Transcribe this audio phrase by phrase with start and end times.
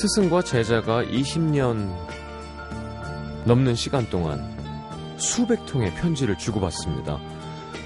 [0.00, 1.90] 스승과 제자가 20년
[3.46, 4.44] 넘는 시간 동안
[5.16, 7.18] 수백 통의 편지를 주고받습니다.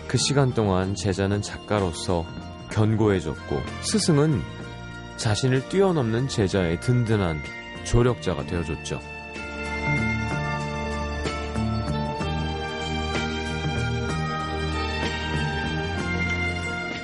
[0.08, 2.26] 그 시간 동안 제자는 작가로서
[2.72, 4.42] 견고해졌고 스승은
[5.18, 7.42] 자신을 뛰어넘는 제자의 든든한
[7.84, 8.98] 조력자가 되어줬죠.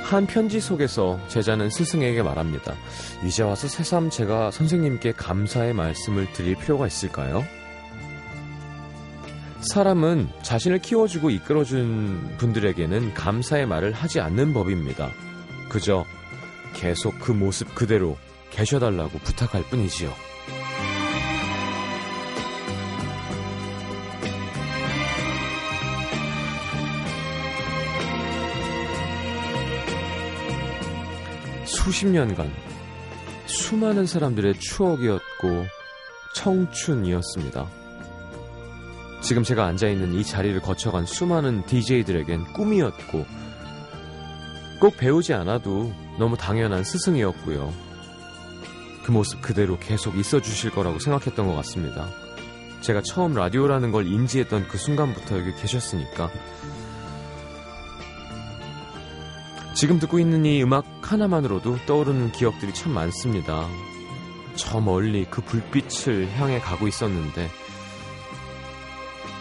[0.07, 2.75] 한 편지 속에서 제자는 스승에게 말합니다.
[3.25, 7.45] 이제 와서 새삼 제가 선생님께 감사의 말씀을 드릴 필요가 있을까요?
[9.63, 15.11] 사람은 자신을 키워주고 이끌어준 분들에게는 감사의 말을 하지 않는 법입니다.
[15.69, 16.05] 그저
[16.73, 18.17] 계속 그 모습 그대로
[18.51, 20.13] 계셔달라고 부탁할 뿐이지요.
[31.87, 32.53] 수십 년간
[33.47, 35.67] 수많은 사람들의 추억이었고
[36.35, 37.65] 청춘이었습니다.
[39.23, 43.25] 지금 제가 앉아있는 이 자리를 거쳐간 수많은 DJ들에겐 꿈이었고
[44.81, 47.73] 꼭 배우지 않아도 너무 당연한 스승이었고요.
[49.05, 52.09] 그 모습 그대로 계속 있어 주실 거라고 생각했던 것 같습니다.
[52.81, 56.33] 제가 처음 라디오라는 걸 인지했던 그 순간부터 여기 계셨으니까
[59.77, 63.69] 지금 듣고 있는 이 음악 하나만으로도 떠오르는 기억들이 참 많습니다.
[64.55, 67.51] 저 멀리 그 불빛을 향해 가고 있었는데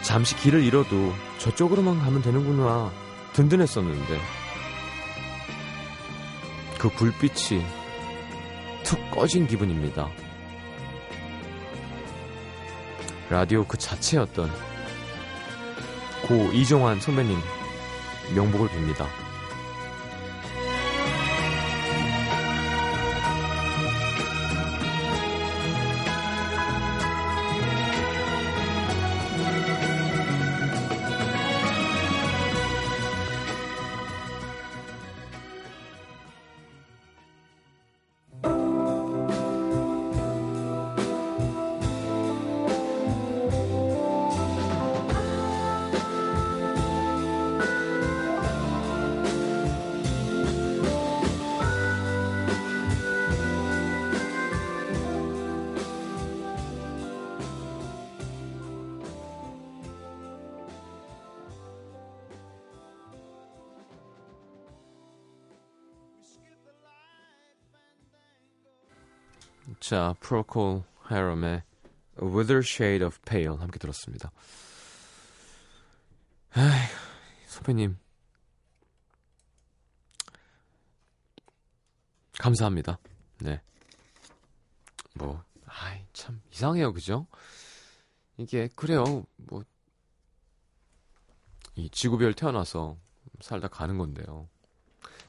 [0.02, 2.92] 잠시 길을 잃어도 저쪽으로만 가면 되는구나
[3.32, 4.20] 든든했었는데
[6.78, 7.64] 그 불빛이
[8.84, 10.10] 툭 꺼진 기분입니다.
[13.30, 14.50] 라디오 그 자체였던
[16.28, 17.38] 고 이종환 선배님
[18.34, 19.25] 명복을 빕니다.
[69.88, 71.62] 자, 프로콜 헤럼의
[72.20, 74.32] Wither Shade of Pale 함께 들었습니다.
[76.56, 76.64] 에이,
[77.46, 77.96] 선배님.
[82.36, 82.98] 감사합니다.
[83.38, 83.60] 네.
[85.14, 87.28] 뭐, 아이, 참, 이상해요, 그죠?
[88.38, 89.62] 이게, 그래요, 뭐,
[91.76, 92.96] 이 지구별 태어나서
[93.38, 94.48] 살다 가는 건데요.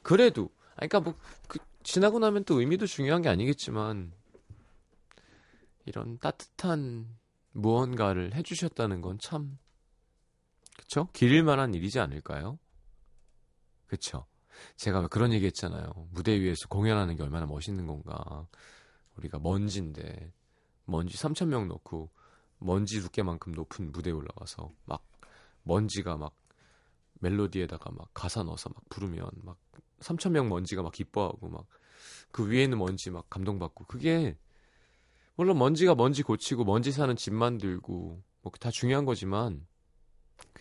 [0.02, 1.14] 그래도, 아니, 그니까 뭐,
[1.48, 4.17] 그, 지나고 나면 또 의미도 중요한 게 아니겠지만,
[5.88, 7.08] 이런 따뜻한
[7.54, 9.58] 무언가를 해주셨다는 건 참,
[10.78, 11.10] 그쵸?
[11.14, 12.60] 기릴 만한 일이지 않을까요?
[13.88, 14.26] 그쵸?
[14.76, 15.92] 제가 그런 얘기 했잖아요.
[16.12, 18.48] 무대 위에서 공연하는 게 얼마나 멋있는 건가.
[19.16, 20.32] 우리가 먼지인데,
[20.86, 22.12] 먼지 3,000명 넣고,
[22.60, 25.06] 먼지 두께만큼 높은 무대에 올라가서, 막,
[25.64, 26.36] 먼지가 막,
[27.20, 29.58] 멜로디에다가 막 가사 넣어서 막 부르면, 막,
[30.00, 31.66] 3,000명 먼지가 막 기뻐하고, 막,
[32.32, 34.38] 그 위에 있는 먼지 막 감동받고, 그게,
[35.38, 39.68] 물론 먼지가 먼지 고치고 먼지 사는 집 만들고 뭐 다 중요한 거지만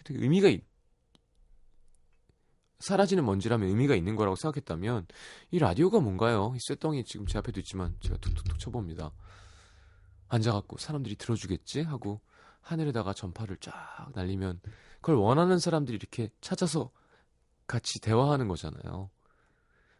[0.04, 0.64] 되게 의미가 있,
[2.80, 5.06] 사라지는 먼지라면 의미가 있는 거라고 생각했다면
[5.50, 6.52] 이 라디오가 뭔가요?
[6.56, 9.12] 이 쇠덩이 지금 제 앞에도 있지만 제가 툭툭툭 쳐봅니다.
[10.28, 12.20] 앉아갖고 사람들이 들어주겠지 하고
[12.60, 14.60] 하늘에다가 전파를 쫙 날리면
[15.00, 16.90] 그걸 원하는 사람들이 이렇게 찾아서
[17.66, 19.10] 같이 대화하는 거잖아요.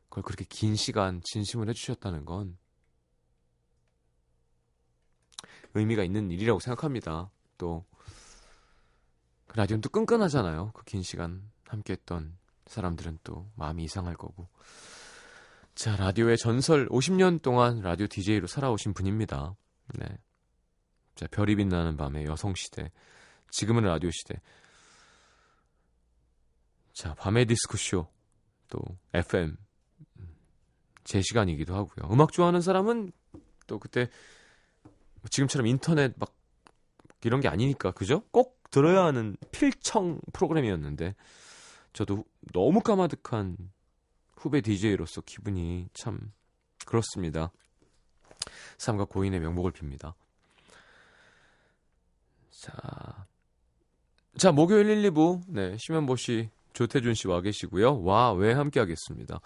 [0.08, 2.58] 그걸 그렇게 긴 시간 진심을 해주셨다는 건
[5.75, 7.31] 의미가 있는 일이라고 생각합니다.
[7.59, 7.87] 또그
[9.55, 10.73] 라디오는 또 끈끈하잖아요.
[10.73, 12.37] 그 긴 시간 함께했던
[12.67, 14.49] 사람들은 또 마음이 이상할 거고.
[15.75, 19.55] 자, 라디오의 전설 50년 동안 라디오 DJ로 살아오신 분입니다.
[19.99, 20.07] 네.
[21.15, 22.91] 자, 별이 빛나는 밤의 여성 시대.
[23.51, 24.41] 지금은 라디오 시대.
[26.95, 28.09] 자, 밤의 디스크쇼.
[28.69, 28.81] 또,
[29.15, 29.57] FM.
[31.05, 32.11] 제 시간이기도 하고요.
[32.13, 33.13] 음악 좋아하는 사람은
[33.67, 34.09] 또 그때
[35.31, 36.34] 지금처럼 인터넷 막
[37.25, 38.23] 이런 게 아니니까 그죠?
[38.31, 41.14] 꼭 들어야 하는 필청 프로그램이었는데
[41.93, 43.56] 저도 너무 까마득한
[44.37, 46.32] 후배 DJ로서 기분이 참
[46.84, 47.50] 그렇습니다.
[48.78, 50.14] 삼가 고인의 명복을 빕니다.
[52.50, 53.26] 자,
[54.37, 58.02] 자 목요일 1, 2부 네 심현보 씨, 조태준 씨 와 계시고요.
[58.02, 59.40] 와 왜 함께 하겠습니다.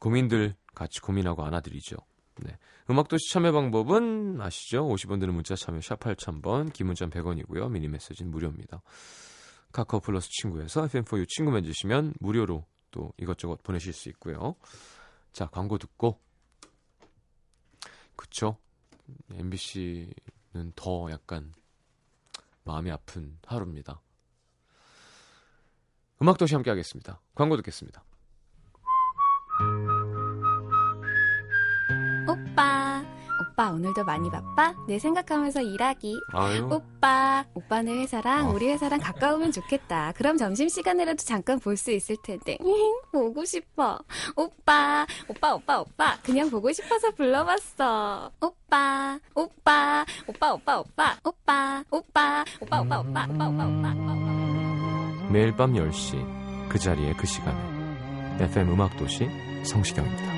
[0.00, 1.96] 고민들 같이 고민하고 안아드리죠.
[2.38, 2.58] 네.
[2.90, 4.86] 음악도시 참여 방법은 아시죠?
[4.86, 7.70] 50원 드는 문자 참여 샵 8000번, 기문전 100원이고요.
[7.70, 8.82] 미니 메시지는 무료입니다.
[9.72, 14.56] 카카오 플러스 친구에서 FM4U 친구 맺으시면 무료로 또 이것저것 보내실 수 있고요.
[15.32, 16.20] 자, 광고 듣고
[18.16, 18.56] 그쵸?
[19.30, 21.52] MBC는 더 약간
[22.64, 24.00] 마음이 아픈 하루입니다.
[26.20, 27.20] 음악도시 함께 하겠습니다.
[27.34, 28.02] 광고 듣겠습니다.
[33.66, 34.74] 오빠 오늘도 많이 바빠?
[34.86, 36.20] 내 생각하면서 일하기.
[36.32, 36.68] 아유.
[36.70, 38.52] 오빠, 오빠네 회사랑 어.
[38.52, 40.12] 우리 회사랑 가까우면 좋겠다.
[40.16, 42.58] 그럼 점심 시간이라도 잠깐 볼 수 있을 텐데.
[43.12, 43.98] 보고 싶어.
[44.36, 46.16] 오빠, 오빠, 오빠, 오빠.
[46.22, 48.30] 그냥 보고 싶어서 불러봤어.
[48.40, 55.28] 오빠, 오빠, 오빠, 오빠, 오빠, 오빠, 오빠, 오빠, 오빠, 오빠, 오빠, 오빠, 오빠, 오빠.
[55.30, 57.58] 매일 밤 10시 그 자리에 그 시간에
[58.44, 59.28] FM 음악도시
[59.64, 60.35] 성시경입니다.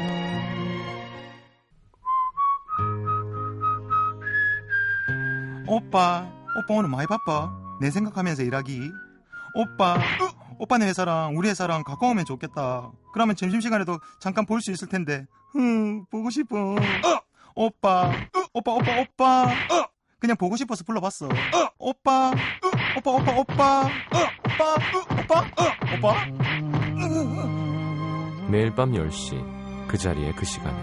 [5.82, 6.26] 오빠,
[6.56, 7.52] 오빠 오늘 많이 바빠.
[7.80, 8.90] 내 생각하면서 일하기.
[9.54, 9.98] 오빠, 으,
[10.58, 12.90] 오빠네 회사랑 우리 회사랑 가까우면 좋겠다.
[13.12, 15.26] 그러면 점심시간에도 잠깐 볼 수 있을 텐데.
[15.52, 16.56] 흥, 보고 싶어.
[16.74, 16.76] 어,
[17.54, 19.44] 오빠, 으, 오빠, 오빠, 오빠.
[19.44, 19.86] 어,
[20.18, 21.26] 그냥 보고 싶어서 불러봤어.
[21.26, 21.30] 어,
[21.78, 23.80] 오빠, 으, 오빠, 오빠, 오빠.
[23.82, 23.88] 어,
[24.44, 26.26] 오빠, 으, 오빠, 어, 오빠.
[28.50, 30.76] 매일 밤 10시 그 자리에 그 시간에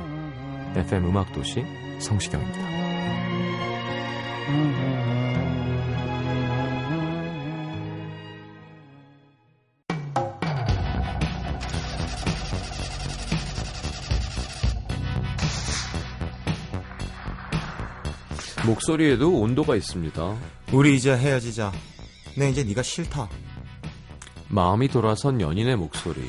[0.82, 1.66] FM 음악도시
[2.00, 2.76] 성시경입니다.
[18.66, 20.36] 목소리에도 온도가 있습니다.
[20.74, 21.72] 우리 이제 헤어지자.
[22.38, 23.30] 내 이제 네가 싫다.
[24.50, 26.22] 마음이 돌아선 연인의 목소리.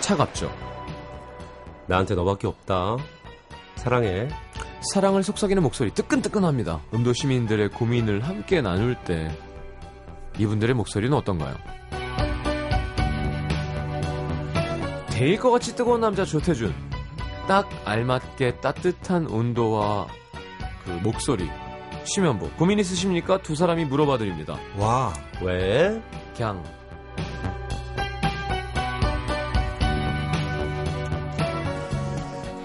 [0.00, 0.54] 차갑죠.
[1.86, 2.96] 나한테 너밖에 없다.
[3.76, 4.28] 사랑해.
[4.92, 6.80] 사랑을 속삭이는 목소리 뜨끈뜨끈합니다.
[6.94, 9.36] 음도 시민들의 고민을 함께 나눌 때
[10.38, 11.56] 이분들의 목소리는 어떤가요?
[15.10, 16.72] 데일 것 같이 뜨거운 남자 조태준.
[17.48, 20.06] 딱 알맞게 따뜻한 온도와
[20.84, 21.48] 그 목소리.
[22.04, 22.50] 심연보.
[22.52, 23.38] 고민 있으십니까?
[23.42, 24.58] 두 사람이 물어봐 드립니다.
[24.76, 26.00] 와, 왜?
[26.36, 26.62] 그냥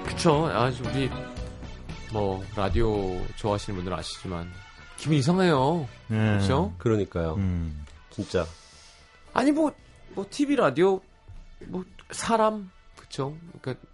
[0.06, 1.10] 그쵸 아주 우리
[2.12, 4.50] 뭐 라디오 좋아하시는 분들은 아시지만
[4.98, 6.38] 기분 이상해요 음.
[6.40, 7.36] 그쵸 그러니까요.
[7.36, 7.86] 음.
[8.12, 8.46] 진짜.
[9.34, 9.72] 아니 뭐
[10.16, 11.02] 뭐 TV 라디오
[11.68, 13.88] 뭐 사람 그쵸 그러니까 이렇게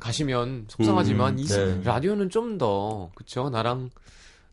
[0.00, 1.80] 가시면 속상하지만 음, 이 네.
[1.84, 3.90] 라디오는 좀 더 그쵸 나랑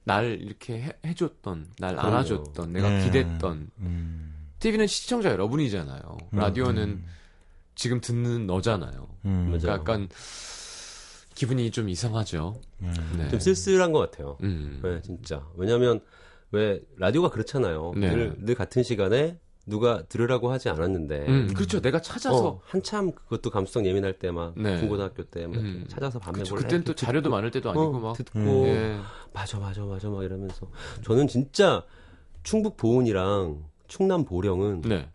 [0.04, 2.08] 날 이렇게 해, 해줬던 날 그럼요.
[2.16, 3.04] 안아줬던 내가 네.
[3.06, 4.34] 기댔던 음.
[4.60, 6.02] TV는 시청자 여러분이잖아요.
[6.34, 7.06] 음, 라디오는 음.
[7.76, 9.08] 지금 듣는 너잖아요.
[9.26, 9.46] 음.
[9.48, 10.08] 그러니까 약간
[11.36, 12.60] 기분이 좀 이상하죠.
[12.82, 13.16] 음.
[13.18, 13.30] 네.
[13.30, 14.38] 좀 쓸쓸한 것 같아요.
[14.44, 14.80] 음.
[14.84, 15.46] 네, 진짜.
[15.56, 16.00] 왜냐면,
[16.52, 17.94] 왜, 라디오가 그렇잖아요.
[17.98, 18.10] 네.
[18.10, 21.26] 늘, 늘 같은 시간에 누가 들으라고 하지 않았는데.
[21.28, 21.82] 음, 그렇죠.
[21.82, 24.80] 내가 찾아서 어, 한참 그것도 감수성 예민할 때 막, 네.
[24.80, 25.86] 중고등학교 때막 음.
[25.90, 26.56] 찾아서 밤에 그쵸.
[26.56, 28.66] 그땐 또 자료도 많을 때도 아니고 어, 막 듣고, 음.
[28.66, 28.98] 예.
[29.34, 30.68] 맞아, 맞아, 맞아, 막 이러면서.
[31.04, 31.84] 저는 진짜
[32.44, 35.10] 충북 보은이랑 충남 보령은 네.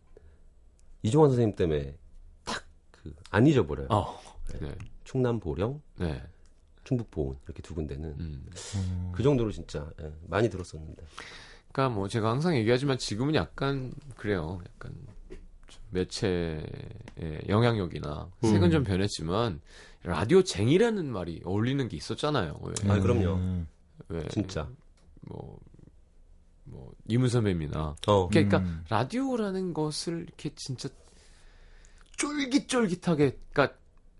[1.02, 1.96] 이종환 선생님 때문에
[2.44, 3.88] 딱그안 잊어버려요.
[3.90, 4.20] 어.
[4.60, 4.74] 네.
[5.04, 6.22] 충남 보령, 네.
[6.84, 8.46] 충북 보은 이렇게 두 군데는 음.
[9.12, 11.02] 그 정도로 진짜 예, 많이 들었었는데.
[11.72, 14.60] 그러니까 뭐 제가 항상 얘기하지만 지금은 약간 그래요.
[14.74, 14.94] 약간
[15.66, 16.62] 좀 매체의
[17.48, 18.70] 영향력이나 색은 음.
[18.70, 19.60] 좀 변했지만
[20.04, 22.60] 라디오 쟁이라는 말이 어울리는 게 있었잖아요.
[22.62, 22.90] 왜?
[22.90, 23.34] 아, 그럼요.
[23.34, 23.66] 음.
[24.08, 24.26] 왜?
[24.28, 24.68] 진짜.
[25.22, 25.58] 뭐,
[26.64, 27.96] 뭐, 이문 선배님이나.
[28.06, 28.28] 어.
[28.28, 28.84] 그러니까 음.
[28.88, 30.88] 라디오라는 것을 이렇게 진짜
[32.16, 33.76] 쫄깃쫄깃하게, 그러니까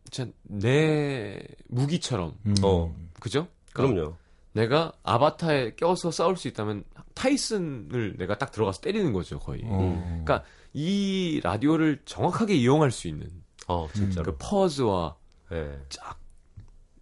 [0.08, 2.54] 진짜 내 무기처럼, 음.
[2.62, 2.94] 어.
[3.20, 3.48] 그죠?
[3.72, 4.16] 그러니까 그럼요.
[4.52, 9.62] 내가 아바타에 껴서 싸울 수 있다면 타이슨을 내가 딱 들어가서 때리는 거죠, 거의.
[9.64, 9.78] 어.
[10.08, 10.44] 그러니까
[10.74, 13.28] 이 라디오를 정확하게 이용할 수 있는
[13.68, 14.32] 어, 진짜로.
[14.32, 15.16] 그 퍼즈와
[15.52, 15.78] 예.
[15.88, 16.18] 쫙,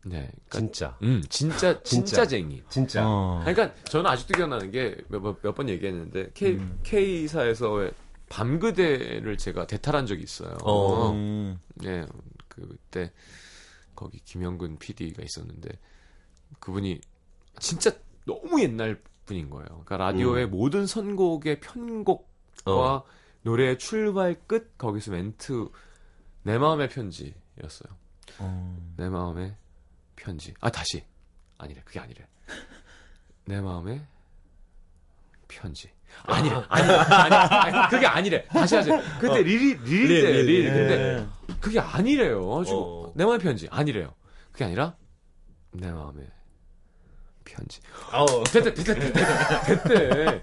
[0.04, 0.30] 네.
[0.48, 0.96] 그러니까, 진짜.
[1.02, 2.26] 음, 진짜, 진짜 진짜.
[2.26, 2.62] 쟁이.
[2.68, 3.02] 진짜.
[3.06, 3.40] 어.
[3.44, 6.78] 그러니까 저는 아직도 기억나는 게 몇 번 얘기했는데 K 음.
[6.82, 7.90] K사에서
[8.28, 10.56] 밤그대를 제가 대탈한 적이 있어요.
[10.62, 11.10] 어.
[11.10, 11.58] 음.
[11.74, 12.06] 네,
[12.48, 13.12] 그때
[13.96, 15.68] 거기 김영근 PD가 있었는데
[16.60, 17.00] 그분이
[17.58, 17.90] 진짜
[18.26, 19.66] 너무 옛날 분인 거예요.
[19.66, 22.22] 그러니까 라디오의 모든 선곡의 편곡과
[22.66, 22.72] 음.
[22.72, 23.04] 어.
[23.42, 25.68] 노래의 출발 끝 거기서 멘트
[26.42, 27.96] 내 마음의 편지였어요.
[28.38, 28.92] 어.
[28.96, 29.54] 내 마음의
[30.16, 30.54] 편지.
[30.60, 31.04] 아 다시
[31.58, 32.26] 아니래 그게 아니래.
[33.46, 34.06] 내 마음에
[35.48, 35.90] 편지.
[36.24, 39.00] 아니래 아니 아니 아니 그게 아니래 다시 하세요.
[39.20, 40.70] 그때 리리 리 리 리, 때 리, 리리 리.
[40.70, 41.26] 근데
[41.60, 42.58] 그게 아니래요.
[42.58, 43.12] 아주 어.
[43.14, 44.14] 내 마음의 편지 아니래요.
[44.52, 44.96] 그게 아니라
[45.72, 46.26] 내 마음의
[47.50, 47.80] 편지.
[48.12, 48.44] 아우.
[48.44, 49.22] 됐대, 됐대, 됐대,
[49.66, 50.42] 됐대.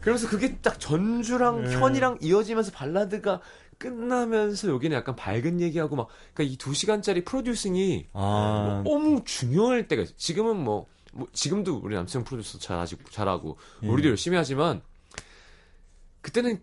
[0.00, 1.74] 그러면서 그게 딱 전주랑 네.
[1.76, 3.40] 현이랑 이어지면서 발라드가
[3.78, 10.02] 끝나면서 여기는 약간 밝은 얘기하고 막, 그러니까 이 두 시간짜리 프로듀싱이 아, 너무 중요할 때가
[10.02, 10.12] 있어.
[10.16, 13.88] 지금은 뭐, 뭐 지금도 우리 남성 프로듀서 잘 아직 잘하고 예.
[13.88, 14.80] 우리도 열심히 하지만
[16.20, 16.62] 그때는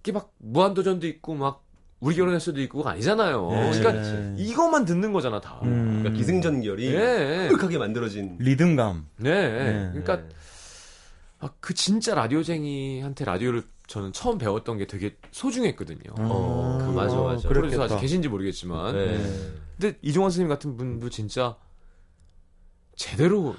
[0.00, 1.64] 이게 막 무한도전도 있고 막
[2.06, 3.50] 우리 결혼했어도 있고 그거 아니잖아요.
[3.52, 3.78] 예.
[3.80, 5.58] 그러니까 이것만 듣는 거잖아 다.
[5.64, 5.98] 음.
[6.02, 7.48] 그러니까 기승전결이 예.
[7.50, 8.36] 흡하게 만들어진.
[8.38, 9.06] 리듬감.
[9.16, 9.88] 네.
[9.90, 10.28] 그러니까 네.
[11.40, 16.14] 아, 그 진짜 라디오쟁이한테 라디오를 저는 처음 배웠던 게 되게 소중했거든요.
[16.18, 17.48] 어, 아, 맞아, 맞아.
[17.48, 17.98] 프로듀서 아직.
[17.98, 18.94] 계신지 모르겠지만.
[18.94, 19.18] 네.
[19.76, 21.56] 근데 이종환 선생님 같은 분도 진짜
[22.94, 23.56] 제대로.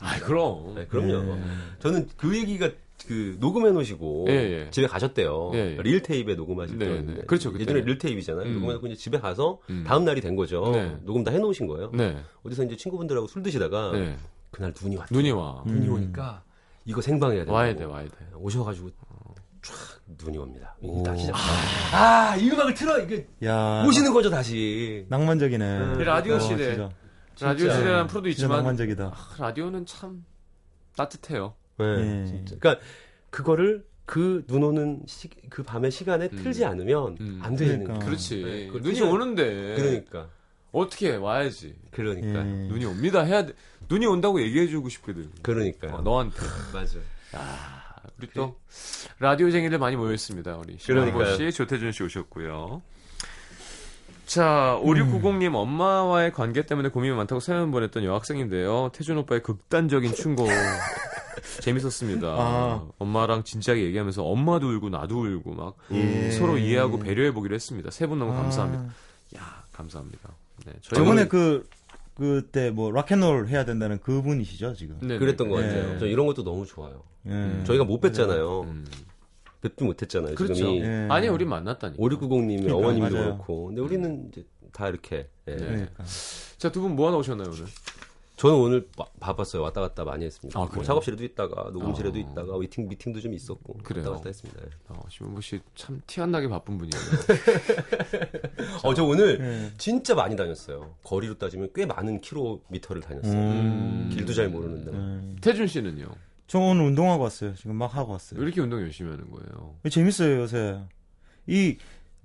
[0.00, 0.74] 아, 그럼.
[0.74, 1.36] 네, 그럼요.
[1.36, 1.42] 예.
[1.78, 2.68] 저는 그 얘기가
[3.06, 4.70] 그 녹음해 놓으시고 예, 예.
[4.70, 5.50] 집에 가셨대요.
[5.54, 5.82] 예, 예.
[5.82, 7.20] 릴 테이프에 녹음하실 네, 때였는데.
[7.20, 7.26] 네.
[7.26, 7.62] 그렇죠, 그때.
[7.62, 8.46] 예전에 릴 테이프잖아요.
[8.46, 8.54] 음.
[8.54, 9.84] 녹음해놓고 이제 집에 가서 음.
[9.86, 10.70] 다음 날이 된 거죠.
[10.72, 10.96] 네.
[11.02, 11.90] 녹음 다 해놓으신 거예요.
[11.92, 12.16] 네.
[12.44, 14.16] 어디서 이제 친구분들하고 술 드시다가 네.
[14.50, 15.14] 그날 눈이 왔죠.
[15.14, 15.62] 눈이 와.
[15.66, 15.72] 음.
[15.72, 16.42] 눈이 오니까
[16.84, 17.56] 이거 생방해야 된다고.
[17.56, 18.10] 와야 돼, 와야 돼.
[18.36, 18.90] 오셔가지고
[19.62, 19.74] 쫙
[20.22, 20.76] 눈이 옵니다.
[20.82, 21.02] 오.
[21.02, 21.34] 딱 시작.
[21.92, 23.82] 아, 이 음악을 틀어 이게 야.
[23.84, 25.06] 보시는 거죠 다시.
[25.08, 25.78] 낭만적이네.
[25.78, 25.98] 음.
[25.98, 26.74] 라디오 어, 시대.
[26.74, 26.90] 진짜.
[27.40, 27.70] 라디오.
[27.70, 29.04] 시대라는 프로도 있지만 낭만적이다.
[29.06, 30.24] 아, 라디오는 참
[30.96, 31.54] 따뜻해요.
[31.78, 32.26] 네, 예.
[32.26, 32.56] 진짜.
[32.58, 32.84] 그러니까
[33.30, 36.42] 그거를 그눈 오는 시, 그 밤의 시간에 음.
[36.42, 37.40] 틀지 않으면 음.
[37.42, 37.94] 안 되는 그러니까.
[37.94, 38.06] 거예요.
[38.06, 38.42] 그렇지.
[38.42, 40.28] 네, 눈이 오는데 그러니까.
[40.72, 41.16] 어떻게 해?
[41.16, 41.74] 와야지.
[41.90, 42.40] 그러니까.
[42.40, 42.42] 예.
[42.42, 43.22] 눈이 옵니다.
[43.22, 43.52] 해야 돼.
[43.88, 45.30] 눈이 온다고 얘기해주고 싶거든.
[45.42, 45.94] 그러니까요.
[45.94, 46.36] 어, 너한테.
[46.72, 46.98] 맞아.
[47.32, 48.56] 아, 우리 또
[49.20, 50.56] 라디오쟁이들 많이 모였습니다.
[50.56, 51.24] 우리 신원보.
[51.36, 52.82] 씨, 조태준 씨 오셨고요.
[54.26, 58.90] 자, 5690님 엄마와의 관계 때문에 고민이 많다고 사연 보냈던 여학생인데요.
[58.92, 60.46] 태준 오빠의 극단적인 충고
[61.60, 62.26] 재밌었습니다.
[62.28, 62.86] 아.
[62.98, 66.30] 엄마랑 진지하게 얘기하면서 엄마도 울고 나도 울고 막 예.
[66.30, 67.90] 서로 이해하고 배려해 보기로 했습니다.
[67.90, 68.36] 세 분 너무 아.
[68.36, 68.84] 감사합니다.
[69.36, 70.34] 야, 감사합니다.
[70.66, 71.66] 네, 저번에 그
[72.14, 74.98] 그때 뭐 락앤롤 해야 된다는 그분이시죠 지금.
[75.00, 75.66] 네, 그랬던 것 네.
[75.68, 75.98] 같아요.
[75.98, 77.02] 저 이런 것도 너무 좋아요.
[77.26, 77.64] 예.
[77.64, 78.64] 저희가 못 뵀잖아요.
[78.64, 78.84] 음.
[79.62, 80.34] 뵙지 못했잖아요.
[80.34, 80.54] 그렇죠.
[80.54, 81.06] 지금 이 예.
[81.10, 82.00] 아니, 우리 만났다니까.
[82.02, 83.24] 5690님이 그러니까, 어머님도 맞아요.
[83.32, 83.66] 그렇고.
[83.68, 85.28] 근데 우리는 이제 다 이렇게.
[85.48, 85.56] 예.
[85.56, 85.64] 네.
[85.64, 86.04] 그러니까.
[86.58, 87.64] 자, 두 분 뭐 하나 오셨나요, 오늘?
[88.36, 89.62] 저는 오늘 바, 바빴어요.
[89.62, 90.58] 왔다 갔다 많이 했습니다.
[90.60, 90.82] 아, 뭐?
[90.82, 92.20] 작업실에도 있다가 녹음실에도 어.
[92.20, 94.04] 있다가 미팅 미팅도 좀 있었고 그래요?
[94.06, 94.60] 왔다 갔다 했습니다.
[94.64, 94.70] 예.
[94.88, 97.02] 어, 신문보 씨참 티 안 나게 바쁜 분이에요.
[98.82, 99.72] 어, 저 오늘 예.
[99.78, 100.94] 진짜 많이 다녔어요.
[101.04, 103.32] 거리로 따지면 꽤 많은 킬로미터를 다녔어요.
[103.34, 104.10] 음.
[104.12, 104.90] 길도 잘 모르는데.
[104.92, 105.36] 예.
[105.40, 106.06] 태준 씨는요?
[106.46, 107.54] 저 오늘 운동하고 왔어요.
[107.54, 108.42] 지금 막 하고 왜 왔어요.
[108.42, 109.76] 이렇게 운동 열심히 하는 거예요?
[109.90, 110.80] 재밌어요 요새.
[111.46, 111.76] 이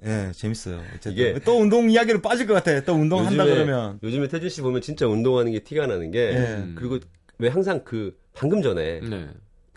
[0.05, 0.81] 예, 재밌어요.
[0.95, 1.11] 어쨌든.
[1.13, 2.79] 이게- 또 운동 이야기로 빠질 것 같아.
[2.81, 3.99] 또 운동한다 요즘에- 그러면.
[4.03, 6.63] 요즘에 태준 씨 보면 진짜 운동하는 게 티가 나는 게 예.
[6.75, 6.99] 그리고
[7.37, 9.27] 왜 항상 그 방금 전에 네.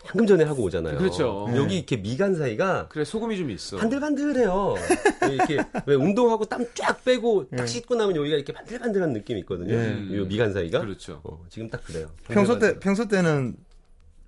[0.05, 0.97] 방금 전에 하고 오잖아요.
[0.97, 1.47] 그렇죠.
[1.49, 1.57] 네.
[1.57, 3.77] 여기 이렇게 미간 사이가 그래 소금이 좀 있어.
[3.77, 4.75] 반들반들해요.
[5.31, 7.67] 이렇게 왜 운동하고 땀 쫙 빼고 딱 예.
[7.67, 9.73] 씻고 나면 여기가 이렇게 반들반들한 느낌이 있거든요.
[9.73, 9.97] 예.
[10.09, 10.79] 이 미간 사이가.
[10.81, 11.21] 그렇죠.
[11.23, 12.09] 어, 지금 딱 그래요.
[12.29, 13.55] 평소 때 평소 때는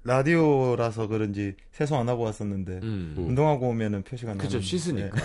[0.04, 3.16] 라디오라서 그런지 세수 안 하고 왔었는데 음.
[3.18, 4.44] 운동하고 오면은 표시가 나는.
[4.46, 5.08] 그죠 씻으니까.
[5.08, 5.22] 예.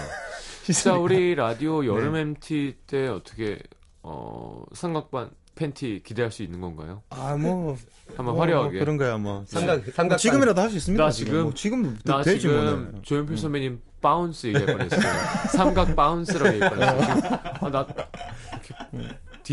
[0.73, 0.99] 자 씻으니까.
[1.01, 2.21] 우리 라디오 여름 네.
[2.21, 3.59] MT 때 어떻게
[4.03, 7.03] 어 삼각빤 팬티 기대할 수 있는 건가요?
[7.11, 7.77] 아, 뭐
[8.17, 8.71] 한번 뭐, 화려하게.
[8.77, 9.45] 뭐 그런 거야 뭐.
[9.47, 11.05] 삼각 뭐 삼각 지금이라도 할 수 있습니다.
[11.05, 13.03] 나 지금 지금- 뭐 지금 나 되지 지금 뭐.
[13.03, 15.13] 조용필 선배님 Bounce 얘기할 뻔했어요.
[15.53, 17.21] 삼각 Bounce라고 얘기할 뻔했어요.
[17.61, 17.87] 지금 아나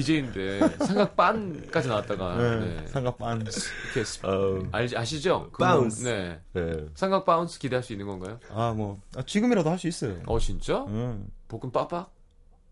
[0.02, 2.60] DJ인데 삼각빤까지 나왔다가 네.
[2.60, 2.88] 네.
[2.88, 3.42] 삼각빤.
[3.42, 5.50] 이렇게 스- 어, 알지 아시죠?
[5.52, 6.04] 그 Bounce.
[6.04, 6.40] 네.
[6.56, 6.86] 예.
[6.94, 8.40] 삼각 Bounce 기대할 수 있는 건가요?
[8.54, 10.18] 아, 뭐 아, 지금이라도 할 수 있어요.
[10.28, 10.86] 어 진짜?
[10.90, 11.26] 응.
[11.48, 12.12] 복근 빡빡?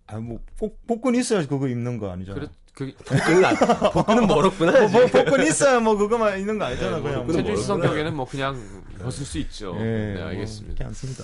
[0.08, 2.36] 아, 뭐 복, 복근 있어야 그거 입는 거 아니잖아.
[2.40, 3.56] 그래 그 복근은 안-
[3.92, 4.72] 복근은 멀었구나.
[4.82, 5.08] 뭐, 뭐.
[5.08, 7.00] 복근 있어야 뭐 그거만 있는 거 아니잖아.
[7.00, 7.22] 그냥.
[7.26, 7.88] 복근은 태준 씨 멀었구나.
[7.88, 9.76] 성격에는 뭐 그냥 벗을 수 있죠.
[9.80, 10.76] 예, 네뭐 알겠습니다.
[10.84, 11.24] 괜찮습니다.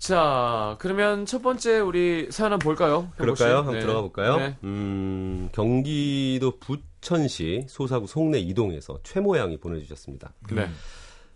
[0.00, 3.12] 자 그러면 첫 번째 우리 사연 한번 볼까요?
[3.18, 3.58] 그럴까요?
[3.58, 3.80] 한번 네.
[3.80, 4.36] 들어가 볼까요?
[4.38, 4.56] 네.
[4.64, 10.32] 음, 경기도 부천시 소사구 송내 이동에서 최모양이 보내주셨습니다.
[10.54, 10.68] 네.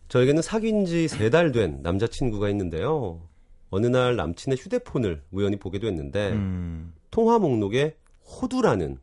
[0.09, 3.21] 저에게는 사귄 지 세 달 된 남자친구가 있는데요.
[3.69, 6.95] 어느 날 남친의 휴대폰을 우연히 보게 됐는데 음.
[7.11, 8.99] 통화 목록에 호두라는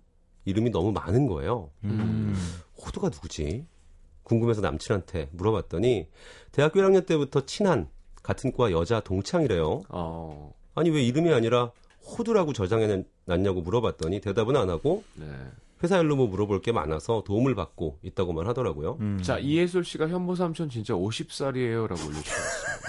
[0.46, 1.70] 이름이 너무 많은 거예요.
[1.84, 2.34] 음.
[2.84, 3.68] 호두가 누구지?
[4.24, 6.08] 궁금해서 남친한테 물어봤더니
[6.52, 7.90] 대학교 1학년 때부터 친한
[8.24, 9.84] 같은 과 여자 동창이래요.
[9.90, 10.54] 어.
[10.76, 11.72] 아니 왜 이름이 아니라
[12.06, 15.26] 호두라고 저장해 놨냐고 물어봤더니 대답은 안 하고 네.
[15.84, 18.98] 회사 일로 뭐 물어볼 게 많아서 도움을 받고 있다고만 하더라고요.
[19.00, 19.20] 음.
[19.22, 22.82] 자 이해솔 씨가 현보 삼촌 진짜 50살이에요라고 올려주셨습니다.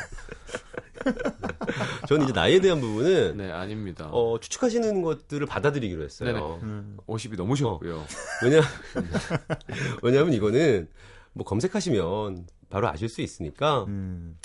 [2.07, 4.09] 저는 이제 나이에 대한 부분은 네, 아닙니다.
[4.13, 6.33] 어, 추측하시는 것들을 받아들이기로 했어요.
[6.33, 6.47] 네네.
[6.63, 6.97] 음.
[7.07, 8.05] 50이 넘으셨고요.
[8.45, 8.61] 왜냐
[10.03, 10.89] 왜냐하면 이거는
[11.33, 14.37] 뭐 검색하시면 바로 아실 수 있으니까 음.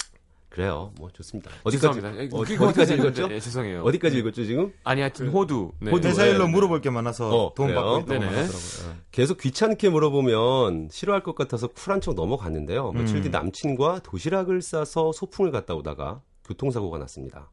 [0.58, 0.92] 그래요.
[0.98, 1.52] 뭐 좋습니다.
[1.64, 2.24] 어디까지 죄송합니다.
[2.24, 3.28] 예, 어, 같아서 읽었죠?
[3.30, 3.84] 예, 죄송해요.
[3.84, 4.74] 어디까지 읽었죠 지금?
[4.84, 5.72] 아니 하여튼 호두.
[5.80, 5.92] 네.
[5.92, 6.08] 호두.
[6.08, 6.52] 회사 일로 네.
[6.52, 7.76] 물어볼 게 많아서 어, 도움?
[7.76, 8.26] 받고 있다고 네네.
[8.26, 8.96] 하더라고요.
[9.12, 12.92] 계속 귀찮게 물어보면 싫어할 것 같아서 쿨한 척 넘어갔는데요.
[12.94, 13.32] 며칠 뒤 음.
[13.32, 17.52] 남친과 도시락을 싸서 소풍을 갔다 오다가 교통사고가 났습니다.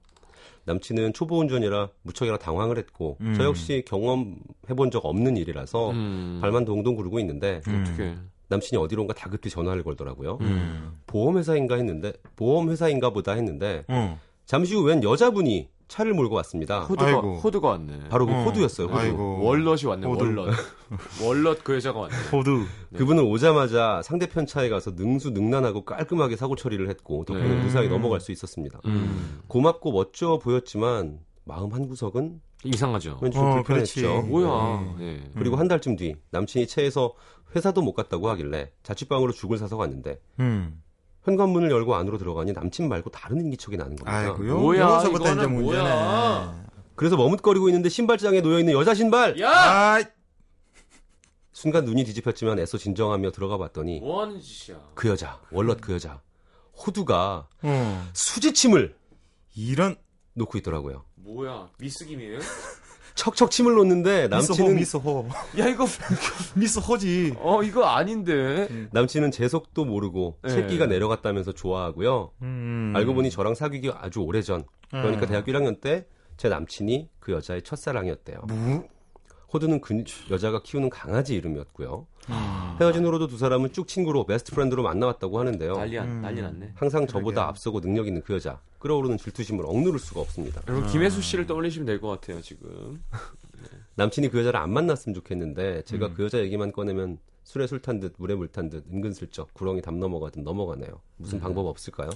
[0.65, 3.35] 남친은 초보 운전이라 무척이나 당황을 했고 음.
[3.37, 6.39] 저 역시 경험해본 적 없는 일이라서 음.
[6.41, 8.15] 발만 동동 구르고 있는데 어떻게?
[8.49, 10.39] 남친이 어디론가 다급히 전화를 걸더라고요.
[10.41, 10.93] 음.
[11.07, 14.19] 보험회사인가 했는데 보험회사인가 보다 했는데 어.
[14.45, 16.81] 잠시 후 웬 여자분이 차를 몰고 왔습니다.
[16.81, 17.37] 호두가 아이고.
[17.37, 18.09] 호두가 왔네.
[18.09, 18.43] 바로 그 어.
[18.45, 18.87] 호두였어요.
[18.89, 18.99] 호두.
[18.99, 19.45] 아이고.
[19.45, 20.07] 월럿이 왔네.
[20.07, 20.25] 호두.
[20.25, 20.55] 월럿.
[21.23, 22.15] 월럿 그 여자가 왔네.
[22.33, 22.65] 호두.
[22.97, 27.63] 그분은 오자마자 상대편 차에 가서 능수능란하고 깔끔하게 사고 처리를 했고 덕분에 네.
[27.63, 28.81] 무사히 넘어갈 수 있었습니다.
[28.87, 29.41] 음.
[29.47, 33.19] 고맙고 멋져 보였지만 마음 한 구석은 이상하죠.
[33.21, 34.01] 왠지 좀 어, 불편했죠.
[34.01, 34.29] 그렇지.
[34.29, 34.97] 뭐야?
[35.01, 35.23] 예.
[35.37, 37.15] 그리고 한 달쯤 뒤 남친이 차에서
[37.55, 40.83] 회사도 못 갔다고 하길래 자취방으로 죽을 사서 갔는데 음.
[41.23, 44.19] 현관문을 열고 안으로 들어가니 남친 말고 다른 인기척이 나는 겁니다.
[44.19, 44.59] 아이고요.
[44.59, 45.83] 뭐야, 이제 이거는 문제네.
[45.83, 46.65] 뭐야.
[46.97, 49.41] 그래서 머뭇거리고 있는데 신발장에 놓여 있는 여자 신발.
[49.41, 49.51] 야!
[49.51, 50.03] 아,
[51.53, 54.79] 순간 눈이 뒤집혔지만 애써 진정하며 들어가 봤더니 뭐 하는 짓이야?
[54.95, 56.21] 그 여자 월럿 그 여자
[56.77, 58.11] 호두가 어.
[58.13, 58.97] 수지침을
[59.55, 59.97] 이런
[60.35, 61.05] 놓고 있더라고요.
[61.25, 61.69] 뭐야?
[61.79, 62.39] 미스김이에요?
[63.15, 65.29] 척척 침을 놓는데 남친은 미스 호,
[65.59, 65.87] 야 이거
[66.57, 67.33] 미스 호지.
[67.39, 68.89] 어 이거 아닌데.
[68.93, 70.51] 남친은 제 속도 모르고 네.
[70.51, 72.33] 새끼가 내려갔다면서 좋아하고요.
[72.43, 72.93] 음.
[72.97, 74.65] 알고 보니 저랑 사귀기 아주 오래전.
[74.91, 75.29] 그러니까 음.
[75.29, 78.41] 대학교 1학년 때 제 남친이 그 여자의 첫사랑이었대요.
[78.49, 78.89] 뭐?
[79.53, 82.07] 호두는 그 여자가 키우는 강아지 이름이었고요.
[82.31, 82.64] 음.
[82.81, 85.77] 헤어진 후로도 두 사람은 쭉 친구로 베스트 프렌드로 만나왔다고 하는데요.
[85.77, 86.23] 난리 안 음.
[86.23, 86.73] 난리 났네.
[86.75, 87.49] 항상 저보다 그러게요.
[87.49, 88.61] 앞서고 능력 있는 그 여자.
[88.81, 90.61] 끌어오르는 질투심을 억누를 수가 없습니다.
[90.69, 93.01] 여러분 김혜수 씨를 떠올리시면 될 것 같아요 지금.
[93.95, 96.15] 남친이 그 여자를 안 만났으면 좋겠는데 제가 음.
[96.15, 100.01] 그 여자 얘기만 꺼내면 술에 술 탄 듯 물에 물 탄 듯 은근슬쩍 구렁이 담
[100.01, 101.01] 넘어가듯 넘어가네요.
[101.17, 102.11] 무슨 방법 없을까요?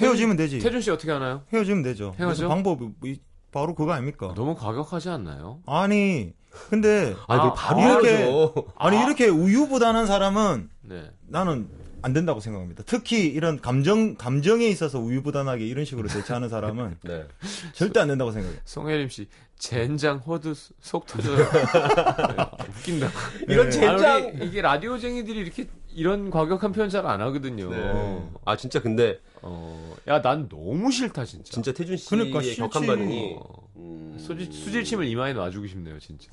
[0.00, 0.58] 헤어지면 되지.
[0.58, 1.42] 태준 씨 어떻게 하나요?
[1.52, 2.06] 헤어지면 되죠.
[2.18, 2.24] 헤어져?
[2.26, 3.20] 그래서 방법이 뭐 이-
[3.52, 4.32] 바로 그거 아닙니까?
[4.34, 5.60] 너무 과격하지 않나요?
[5.66, 6.32] 아니,
[6.70, 8.54] 근데 아니 아, 그 바로 아, 이렇게- 헤어져.
[8.76, 11.10] 아니 이렇게 우유부단한 사람은 네.
[11.28, 11.68] 나는
[12.04, 12.82] 안 된다고 생각합니다.
[12.84, 17.26] 특히 이런 감정 감정에 있어서 우유부단하게 이런 식으로 대처하는 사람은 네.
[17.74, 18.58] 절대 안 된다고 생각해요.
[18.64, 21.36] 송혜림 씨 젠장 호두 속 터져요.
[21.38, 23.08] 네, 웃긴다.
[23.48, 23.70] 이런 네.
[23.70, 24.04] 젠장.
[24.04, 27.70] 아, 우리 이게 라디오쟁이들이 이렇게 이런 과격한 표현 잘 안 하거든요.
[27.70, 28.28] 네.
[28.44, 31.52] 아 진짜 근데 어, 야, 난 너무 싫다 진짜.
[31.52, 32.40] 진짜 태준 씨의 그러니까.
[32.68, 36.30] 격한 반응이 어, 음, 수질, 수질침을 이마에 놔주고 싶네요, 진짜.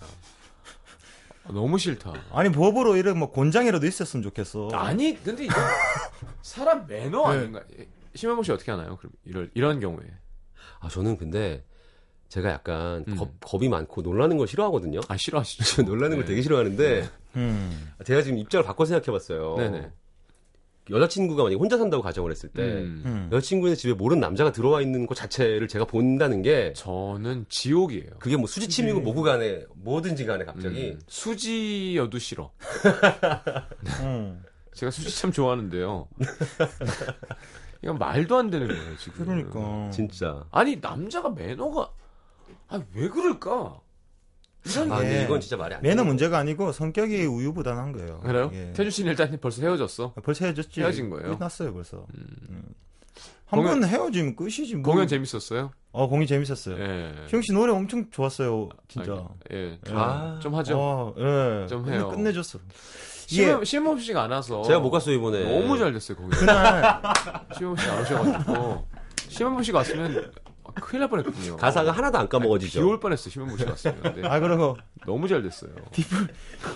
[1.45, 2.13] 아, 너무 싫다.
[2.31, 4.69] 아니 법으로 이런 뭐 곤장이라도 있었으면 좋겠어.
[4.73, 5.55] 아니, 근데 이거
[6.43, 7.39] 사람 매너 네.
[7.39, 7.63] 아닌가?
[8.13, 8.97] 심현보 씨 어떻게 하나요?
[8.97, 10.05] 그럼 이럴 이런 경우에.
[10.79, 11.63] 아 저는 근데
[12.27, 13.15] 제가 약간 음.
[13.15, 14.99] 겁, 겁이 많고 놀라는 걸 싫어하거든요.
[15.07, 15.63] 아 싫어하시죠?
[15.63, 16.29] 저 놀라는 걸 네.
[16.29, 17.91] 되게 싫어하는데 음.
[18.05, 19.55] 제가 지금 입장을 바꿔 생각해봤어요.
[19.57, 19.91] 네네.
[20.89, 23.03] 여자친구가 만약 혼자 산다고 가정을 했을 때 음.
[23.05, 23.29] 음.
[23.31, 28.11] 여자친구의 집에 모르는 남자가 들어와 있는 것 자체를 제가 본다는 게 저는 지옥이에요.
[28.19, 32.51] 그게 뭐 수지침이고 뭐고 간에 뭐든지 간에 갑자기 음, 수지여도 싫어.
[34.01, 34.43] 음.
[34.73, 36.07] 제가 수지 참 좋아하는데요.
[37.81, 39.25] 이건 말도 안 되는 거예요, 지금.
[39.25, 39.89] 그러니까.
[39.91, 41.89] 진짜 아니, 남자가 매너가,
[42.67, 43.79] 아, 왜 그럴까?
[44.65, 45.23] 이런 아 게.
[45.23, 48.19] 이건 진짜 말이 안 매너 되는 문제가 아니고 성격이 우유부단한 거예요.
[48.21, 48.51] 그래요?
[48.53, 48.71] 예.
[48.73, 50.13] 태준 씨는 일단 벌써 헤어졌어.
[50.23, 50.81] 벌써 헤어졌지.
[50.81, 51.37] 헤어진 거예요?
[51.37, 52.05] 끝났어요 벌써.
[52.17, 52.63] 음.
[53.45, 54.75] 한 공연- 번 헤어지면 끝이지.
[54.75, 54.91] 뭐.
[54.93, 55.71] 공연 재밌었어요?
[55.91, 56.77] 어 공연 재밌었어요.
[56.77, 57.13] 예.
[57.27, 58.69] 시영 씨 노래 엄청 좋았어요.
[58.87, 59.13] 진짜.
[59.13, 59.79] 아, 예.
[59.91, 60.39] 아.
[60.41, 60.77] 좀 하죠.
[60.77, 61.65] 어, 예.
[61.67, 62.09] 좀 해요.
[62.09, 62.59] 끝내줬어.
[63.25, 64.61] 심현, 심현 씨가 안 와서.
[64.63, 66.35] 제가 못 갔어요 이번에 너무 잘 됐어요, 거기.
[66.35, 67.01] 그날
[67.57, 68.87] 심현 씨안 오셔가지고.
[69.29, 70.31] 심현 씨가 왔으면
[70.75, 71.57] 아, 큰일 날 뻔했거든요.
[71.57, 72.79] 가사가 하나도 안 까먹어지죠.
[72.81, 74.01] 비올 뻔했어, 심현 씨가 왔으면.
[74.01, 75.71] 근데 아 그리고 너무 잘 됐어요.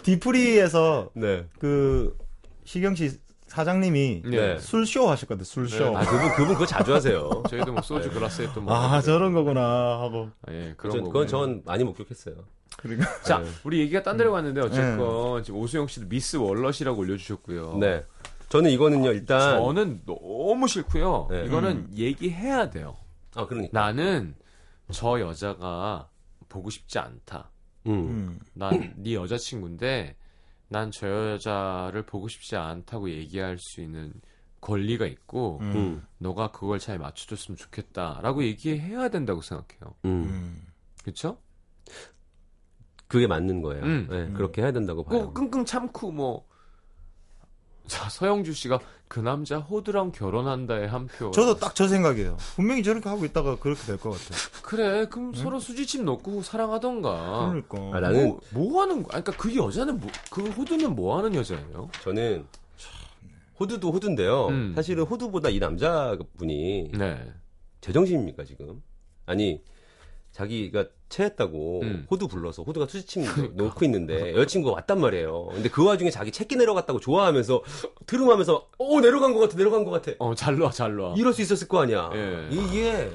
[0.03, 1.45] 디프리에서 네.
[1.59, 2.17] 그
[2.65, 3.11] 시경 씨
[3.47, 4.57] 사장님이 네.
[4.59, 5.43] 술쇼 하셨거든.
[5.43, 5.95] 술쇼.
[5.95, 7.43] 아 그분 그분 그거 자주 하세요.
[7.49, 8.73] 저희도 뭐 소주 글라스에 또 뭐.
[8.73, 10.29] 아 저런 거구나 하고.
[10.49, 11.09] 예, 그런 전, 거.
[11.11, 12.35] 그건 전 많이 목격했어요.
[12.77, 13.49] 그러니까 자, 네.
[13.63, 17.77] 우리 얘기가 딴 데로 갔는데 어쨌건 지금 오수영 씨도 미스 월럿이라고 올려주셨고요.
[17.79, 18.05] 네.
[18.49, 21.27] 저는 이거는요 일단 저는 너무 싫고요.
[21.29, 21.45] 네.
[21.45, 22.95] 이거는 얘기해야 돼요.
[23.35, 24.35] 아 그러니까 나는
[24.91, 26.09] 저 여자가
[26.49, 27.49] 보고 싶지 않다.
[27.87, 27.91] 음.
[27.91, 28.39] 음.
[28.53, 30.15] 난 네 여자친구인데
[30.69, 34.13] 난 저 여자를 보고 싶지 않다고 얘기할 수 있는
[34.61, 35.71] 권리가 있고 음.
[35.75, 36.05] 음.
[36.19, 39.95] 너가 그걸 잘 맞춰줬으면 좋겠다라고 얘기해야 된다고 생각해요.
[40.05, 40.09] 음.
[40.23, 40.67] 음.
[41.03, 41.37] 그렇죠?
[43.07, 43.83] 그게 맞는 거예요.
[43.83, 44.07] 음.
[44.09, 44.33] 네, 음.
[44.33, 45.27] 그렇게 해야 된다고 봐요.
[45.33, 46.47] 그 끙끙 참고 뭐
[47.87, 51.31] 자, 서영주 씨가 그 남자 호두랑 결혼한다에 한 표.
[51.31, 52.37] 저도 딱 저 생각이에요.
[52.55, 54.35] 분명히 저렇게 하고 있다가 그렇게 될 것 같아.
[54.63, 57.49] 그래, 그럼 서로 수지침 넣고 사랑하던가.
[57.67, 57.97] 그러니까.
[57.97, 59.21] 아, 나는 뭐, 뭐 하는 거야?
[59.21, 61.89] 그러니까 그 여자는 뭐, 그 호두는 뭐 하는 여자예요?
[62.03, 62.45] 저는
[63.59, 64.47] 호두도 호두인데요.
[64.47, 64.73] 음.
[64.75, 67.31] 사실은 호두보다 이 남자분이 네.
[67.81, 68.81] 제정신입니까 지금?
[69.25, 69.61] 아니
[70.31, 72.07] 자기가 체했다고 음.
[72.09, 73.23] 호두 불러서 호두가 수지침
[73.55, 75.47] 놓고 있는데 여자친구가 왔단 말이에요.
[75.53, 77.63] 근데 그 와중에 자기 체기 내려갔다고 좋아하면서
[78.07, 80.11] 트름하면서 어 내려간 것 같아 내려간 것 같아.
[80.19, 81.13] 어, 잘 놔, 잘 놔.
[81.17, 82.09] 이럴 수 있었을 거 아니야.
[82.15, 82.47] 예.
[82.51, 83.11] 이게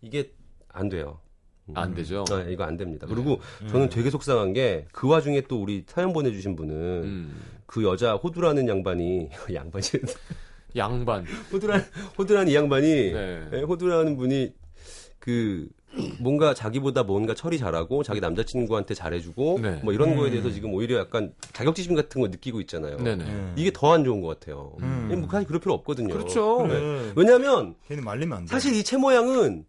[0.00, 0.32] 이게
[0.68, 1.20] 안 돼요.
[1.68, 1.74] 음.
[1.76, 2.24] 안 되죠.
[2.30, 3.06] 아, 이거 안 됩니다.
[3.06, 3.14] 네.
[3.14, 7.42] 그리고 저는 되게 속상한 게 그 와중에 또 우리 사연 보내주신 분은 음.
[7.66, 9.84] 그 여자 호두라는 양반이 양반이
[10.76, 11.26] 양반.
[11.52, 11.84] 호두라는
[12.18, 13.48] 호두라는 이 양반이 네.
[13.52, 14.54] 예, 호두라는 분이
[15.18, 15.68] 그
[16.18, 19.80] 뭔가 자기보다 뭔가 처리 잘하고 자기 남자친구한테 잘해주고 네.
[19.84, 20.30] 뭐 이런 거에 음.
[20.32, 22.98] 대해서 지금 오히려 약간 자격지심 같은 거 느끼고 있잖아요.
[22.98, 23.24] 네네.
[23.26, 23.52] 예.
[23.56, 24.72] 이게 더 안 좋은 것 같아요.
[24.80, 25.14] 음.
[25.20, 26.12] 뭐 사실 그럴 필요 없거든요.
[26.14, 26.58] 그렇죠.
[26.58, 27.12] 그래.
[27.16, 28.50] 왜냐하면 괜히 말리면 안 돼.
[28.50, 29.64] 사실 이 채 모양은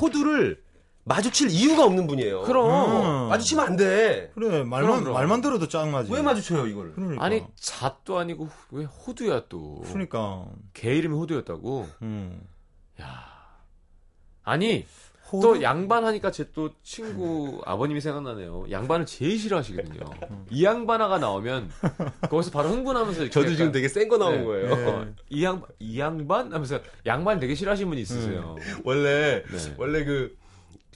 [0.00, 0.62] 호두를
[1.04, 2.42] 마주칠 이유가 없는 분이에요.
[2.42, 3.24] 그럼.
[3.24, 3.28] 음.
[3.30, 4.30] 마주치면 안 돼.
[4.34, 5.14] 그래 말만 그럼, 그럼.
[5.14, 6.12] 말만 들어도 짱나지.
[6.12, 6.92] 왜 마주쳐요 이걸?
[6.92, 7.24] 그러니까.
[7.24, 9.80] 아니, 잣도 아니고 왜 호두야 또.
[9.86, 10.46] 그러니까.
[10.74, 11.88] 개 이름이 호두였다고?
[12.02, 12.42] 음.
[13.00, 13.24] 야.
[14.42, 14.84] 아니,
[15.32, 15.40] 호두?
[15.40, 18.66] 또 양반 하니까 제 또 친구 아버님이 생각나네요.
[18.70, 20.00] 양반을 제일 싫어하시거든요.
[20.50, 21.70] 이 양반아가 나오면
[22.28, 24.44] 거기서 바로 흥분하면서 저도 약간, 지금 되게 센 거 나온 네.
[24.44, 24.76] 거예요.
[24.76, 25.08] 네.
[25.28, 26.52] 이 양, 이 양반?
[26.52, 28.56] 하면서 양반 되게 싫어하시는 분이 있으세요.
[28.84, 29.74] 원래 네.
[29.78, 30.36] 원래 그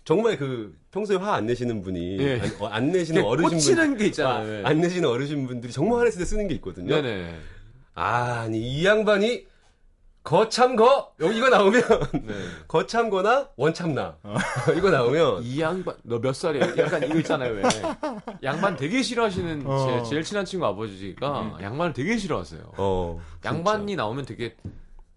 [0.04, 2.40] 정말 그 평소에 화 안 내시는 분이 예.
[2.40, 4.46] 안, 어, 안 내시는 어르신 분 꽂히는 게 있잖아요.
[4.46, 4.62] 네.
[4.68, 6.94] 안 내시는 어르신 분들이 정말 화냈을 때 쓰는 게 있거든요.
[6.94, 7.34] 네네.
[7.94, 9.46] 아니 이 양반이
[10.24, 11.82] 거참거 여기 이거 나오면
[12.24, 12.34] 네.
[12.66, 14.16] 거참거나 원참나
[14.76, 16.76] 이거 나오면 이 양반, 너 몇 살이야?
[16.78, 17.62] 약간 이거 있잖아요, 왜.
[18.42, 20.02] 양반 되게 싫어하시는 어.
[20.02, 22.72] 제 제일 친한 친구 아버지가 양반을 되게 싫어하세요.
[22.78, 24.56] 어 양반이 나오면 되게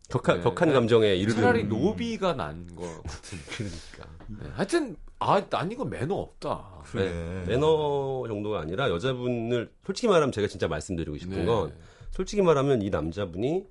[0.10, 0.44] 격한 네.
[0.44, 3.40] 격한 감정에 이르는 차라리 노비가 난 거 같은.
[3.56, 4.50] 그러니까 네.
[4.56, 6.66] 하여튼, 아, 난 이거 매너 없다.
[6.92, 7.12] 그래.
[7.12, 11.46] 네, 매너 정도가 아니라 여자분을 솔직히 말하면 제가 진짜 말씀드리고 싶은 네.
[11.46, 11.74] 건
[12.12, 13.66] 솔직히 말하면 이 남자분이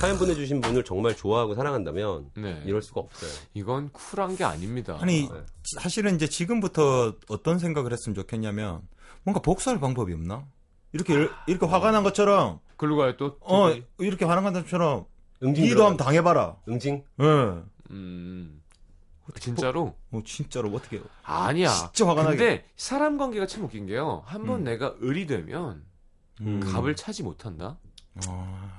[0.00, 2.62] 사연 보내주신 분을 정말 좋아하고 사랑한다면 네.
[2.64, 3.30] 이럴 수가 없어요.
[3.54, 4.96] 이건 쿨한 게 아닙니다.
[5.00, 5.40] 아니 네.
[5.62, 8.82] 사실은 이제 지금부터 어떤 생각을 했으면 좋겠냐면
[9.24, 10.46] 뭔가 복수할 방법이 없나?
[10.92, 13.36] 이렇게 일- 이렇게 화가 난 것처럼 글로 가요, 또.
[13.40, 13.84] 어 저기.
[13.98, 15.04] 이렇게 화난 것처럼
[15.42, 16.56] 응징 니도 들어가- 한번 당해봐라.
[16.68, 17.24] 응징 예.
[17.90, 18.62] 음.
[19.40, 19.94] 진짜로?
[20.08, 21.68] 뭐 진짜로 어떻게 아니야.
[21.68, 22.36] 진짜 화가 나게.
[22.36, 24.22] 근데 사람 관계가 참 웃긴 게요.
[24.24, 24.64] 한번 음.
[24.64, 25.84] 내가 을이 되면
[26.40, 26.60] 음.
[26.60, 27.76] 갑을 차지 못한다.
[28.26, 28.70] 아,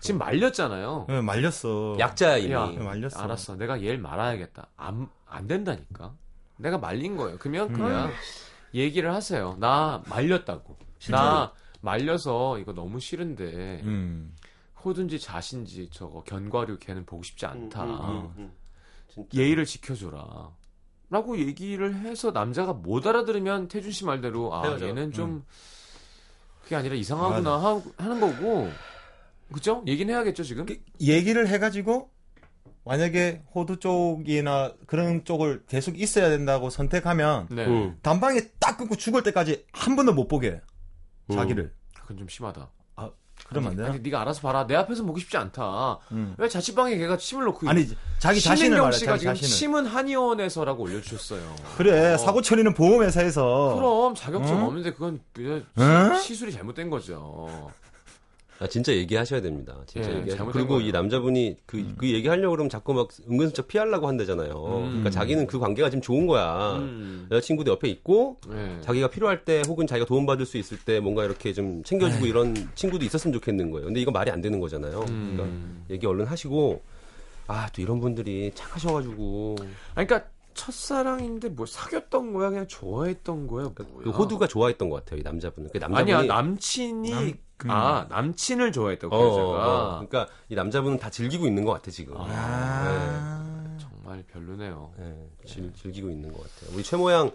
[0.00, 1.06] 지금 말렸잖아요.
[1.08, 1.96] 예, 말렸어.
[1.98, 2.52] 약자야 이미.
[2.52, 2.70] 야.
[2.72, 3.18] 예, 말렸어.
[3.20, 3.56] 알았어.
[3.56, 4.68] 내가 얘를 말아야겠다.
[4.76, 6.14] 안, 안 된다니까.
[6.58, 7.36] 내가 말린 거예요.
[7.38, 8.10] 그러면 그냥
[8.74, 9.56] 얘기를 하세요.
[9.58, 10.76] 나 말렸다고.
[11.10, 14.34] 나 말려서 이거 너무 싫은데 음.
[14.84, 17.84] 호든지 자신지 저거 견과류 걔는 보고 싶지 않다.
[17.84, 18.52] 음, 음, 음.
[19.08, 19.28] 진짜.
[19.38, 20.50] 예의를 지켜줘라.
[21.08, 24.88] 라고 얘기를 해서 남자가 못 알아들으면 태준 씨 말대로 아 헤어져.
[24.88, 25.44] 얘는 좀
[26.66, 28.68] 그게 아니라 이상하구나 하, 하는 거고
[29.52, 29.84] 그죠?
[29.86, 30.66] 얘기는 해야겠죠 지금?
[30.66, 32.10] 그 얘기를 해가지고
[32.84, 37.66] 만약에 호두 쪽이나 그런 쪽을 계속 있어야 된다고 선택하면 네.
[37.66, 37.96] 음.
[38.02, 40.60] 단방에 딱 끊고 죽을 때까지 한 번도 못 보게 해.
[41.32, 41.72] 자기를.
[42.00, 42.70] 그건 좀 심하다.
[43.48, 43.88] 그러면 안 되나?
[43.90, 44.66] 아니, 네가 알아서 봐라.
[44.66, 45.98] 내 앞에서 보기 쉽지 않다.
[46.12, 46.34] 음.
[46.38, 47.86] 왜 자취방에 걔가 침을 놓고 아니
[48.18, 49.50] 자기 자신을 말해 씨가 자기 지금 자신을.
[49.56, 51.54] 침은 한의원에서라고 올려주셨어요.
[51.76, 52.18] 그래 어.
[52.18, 53.74] 사고 처리는 보험회사에서.
[53.76, 54.66] 그럼 자격증 어?
[54.66, 56.18] 없는데 그건 그냥 응?
[56.18, 57.70] 시, 술이 잘못된 거죠.
[58.58, 59.76] 아 진짜 얘기하셔야 됩니다.
[59.86, 60.36] 진짜 예, 얘기하셔.
[60.38, 60.88] 잘못된 그리고 거예요.
[60.88, 64.54] 이 남자분이 그, 그 얘기하려고 그러면 자꾸 막 은근슬쩍 피하려고 한다잖아요.
[64.54, 66.76] 그러니까 자기는 그 관계가 지금 좋은 거야.
[66.76, 67.26] 음.
[67.30, 68.78] 여자친구도 옆에 있고 네.
[68.80, 73.04] 자기가 필요할 때 혹은 자기가 도움받을 수 있을 때 뭔가 이렇게 좀 챙겨주고 이런 친구도
[73.04, 73.86] 있었으면 좋겠는 거예요.
[73.86, 75.00] 근데 이건 말이 안 되는 거잖아요.
[75.00, 75.84] 그러니까 음.
[75.90, 76.82] 얘기 얼른 하시고
[77.48, 79.56] 아 또 이런 분들이 착하셔가지고
[79.94, 82.48] 아니, 그러니까 첫사랑인데 뭐 사귀었던 거야?
[82.50, 83.70] 그냥 좋아했던 거야?
[83.74, 84.16] 그 뭐야?
[84.16, 85.20] 호두가 좋아했던 것 같아요.
[85.20, 85.70] 이 남자분은.
[85.72, 87.32] 그 남자분이 아니야 남친이 남-
[87.64, 87.70] 음.
[87.70, 90.06] 아 남친을 좋아했다고 어, 그 어, 여자가 어.
[90.06, 92.14] 그러니까 이 남자분은 다 즐기고 있는 것 같아 지금.
[92.18, 93.76] 아.
[93.78, 94.92] 정말 별로네요.
[94.98, 96.74] 네, 즐, 즐기고 있는 것 같아요.
[96.76, 97.32] 우리 최 모양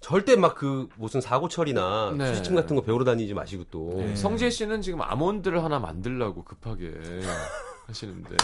[0.00, 2.26] 절대 막 그 무슨 사고 처리나 네.
[2.28, 4.14] 수시침 같은 거 배우러 다니지 마시고 또 네.
[4.14, 6.92] 성재 씨는 지금 아몬드를 하나 만들려고 급하게
[7.86, 8.36] 하시는데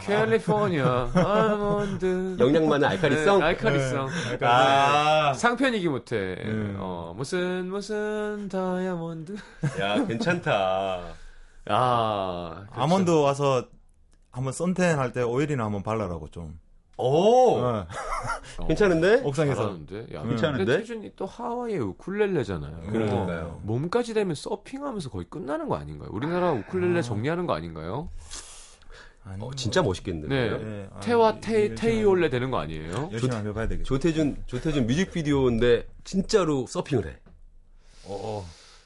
[0.00, 3.38] 캘리포니아 아몬드 영양 많은 알카리성.
[3.38, 4.08] 네, 알카리성
[4.42, 5.32] 아.
[5.34, 6.76] 상편이기 못해 음.
[6.78, 9.36] 어, 무슨 무슨 다이아몬드
[9.80, 11.00] 야 괜찮다.
[11.70, 12.80] 아 그렇죠.
[12.82, 13.66] 아몬드 와서
[14.30, 16.58] 한번 선텐 할 때 오일이나 한번 발라라고 좀.
[17.00, 17.86] 오, 어,
[18.58, 19.20] 어, 괜찮은데?
[19.22, 19.54] 옥상에서.
[19.62, 20.06] 잘하는데.
[20.16, 20.64] 야, 괜찮은데?
[20.64, 22.90] 근데 태준이 또 하와이의 우쿨렐레잖아요.
[22.90, 23.60] 그러니까요.
[23.62, 26.08] 몸까지 되면 서핑하면서 거의 끝나는 거 아닌가요?
[26.12, 28.08] 우리나라 우쿨렐레 정리하는 거 아닌가요?
[29.40, 30.28] 어, 진짜 멋있겠는데.
[30.28, 30.58] 네.
[30.58, 33.10] 네, 아, 태와 테, 열심히 테이올레 되는 거 아니에요?
[33.12, 33.86] 열심히 한번 해봐야 되겠죠.
[33.86, 37.16] 조태준, 조태준 뮤직비디오인데 진짜로 서핑을 해.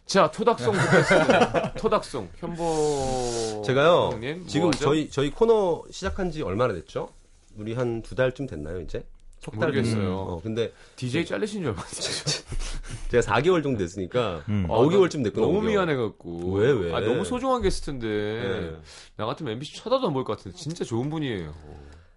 [0.07, 1.73] 자, 토닥송 듣겠습니다.
[1.75, 2.29] 토닥송.
[2.39, 4.85] 현보 제가요, 형님, 지금 뭐하죠?
[4.85, 7.09] 저희, 저희 코너 시작한 지 얼마나 됐죠?
[7.57, 9.05] 우리 한 두 달쯤 됐나요, 이제?
[9.43, 10.15] 석달 모르겠어요.
[10.17, 12.43] 어, 근데 DJ 잘리신 줄 알았어요.
[13.11, 14.67] 제가 4개월 정도 됐으니까, 음.
[14.71, 15.47] 아, 5개월쯤 됐구나.
[15.47, 15.67] 너무 5개월.
[15.71, 16.53] 미안해갖고.
[16.53, 16.95] 왜, 왜?
[16.95, 18.07] 아, 너무 소중한 게스트인데.
[18.07, 18.77] 네.
[19.17, 20.57] 나 같으면 MBC 쳐다도 안 볼 것 같은데.
[20.57, 21.53] 진짜 좋은 분이에요.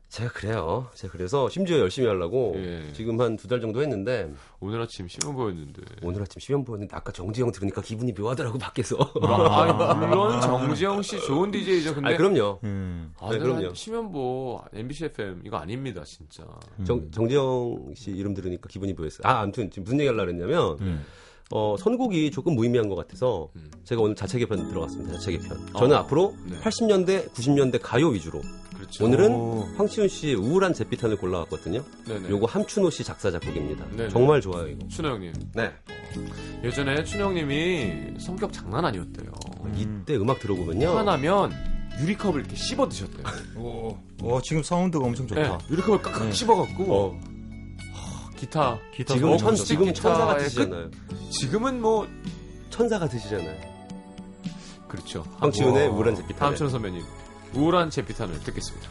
[0.10, 0.88] 제가 그래요.
[0.94, 2.94] 제가 그래서 심지어 열심히 하려고 예.
[2.94, 5.82] 지금 한 두 달 정도 했는데, 오늘 아침 신문 보였는데.
[6.04, 8.96] 오늘 아침 시험 보는데 아까 정지영 들으니까 기분이 묘하더라고, 밖에서.
[9.24, 11.96] 아, 물론 정지영 씨 좋은 DJ죠.
[11.96, 12.60] 근데 아, 그럼요.
[12.63, 13.13] 음.
[13.20, 13.74] 아, 네, 그럼요.
[13.74, 16.44] 심연보 MBC FM 이거 아닙니다, 진짜.
[16.86, 19.22] 정, 정지영 씨 이름 들으니까 기분이 묘했어요.
[19.28, 21.04] 아, 아무튼 지금 무슨 얘기 하려고 했냐면, 음.
[21.51, 23.69] 어, 선곡이 조금 무의미한 것 같아서 음.
[23.84, 25.13] 제가 오늘 자체 개편 들어갔습니다.
[25.13, 25.65] 자체 개편.
[25.77, 25.99] 저는 어.
[25.99, 26.60] 앞으로 네.
[26.60, 28.41] 80년대, 90년대 가요 위주로.
[28.75, 29.05] 그렇죠.
[29.05, 29.67] 오늘은 오.
[29.77, 31.84] 황치훈 씨의 우울한 잿빛한을 골라왔거든요.
[32.08, 32.29] 네네.
[32.29, 33.86] 요거 함춘호 씨 작사 작곡입니다.
[33.95, 34.10] 네네.
[34.10, 34.88] 정말 좋아요 이거.
[34.88, 35.34] 춘호 형님.
[35.53, 35.71] 네.
[36.63, 39.31] 예전에 춘호 형님이 성격 장난 아니었대요.
[39.77, 40.89] 이때 음악 들어보면요.
[40.89, 41.51] 화나면
[42.01, 43.23] 유리컵을 이렇게 씹어 드셨대요.
[43.58, 45.41] 오, 오, 지금 사운드가 엄청 좋다.
[45.41, 46.31] 네, 유리컵을 깍깍 네.
[46.31, 47.19] 씹어갖고 어,
[48.36, 48.80] 기타.
[48.93, 50.91] 기타 지금 어, 천 지금 천사 기타의 같으시잖아요.
[51.32, 52.08] 지금은 뭐
[52.69, 53.76] 천사 같으시잖아요.
[54.88, 55.26] 그렇죠.
[55.39, 55.93] 황치훈의 와.
[55.95, 56.15] 우울한.
[56.39, 57.04] 다음 춘호 선배님
[57.54, 58.89] 우울한 제피탄을 듣겠습니다.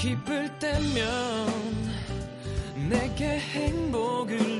[0.00, 1.46] 기쁠 때면
[2.88, 4.59] 내게 행복을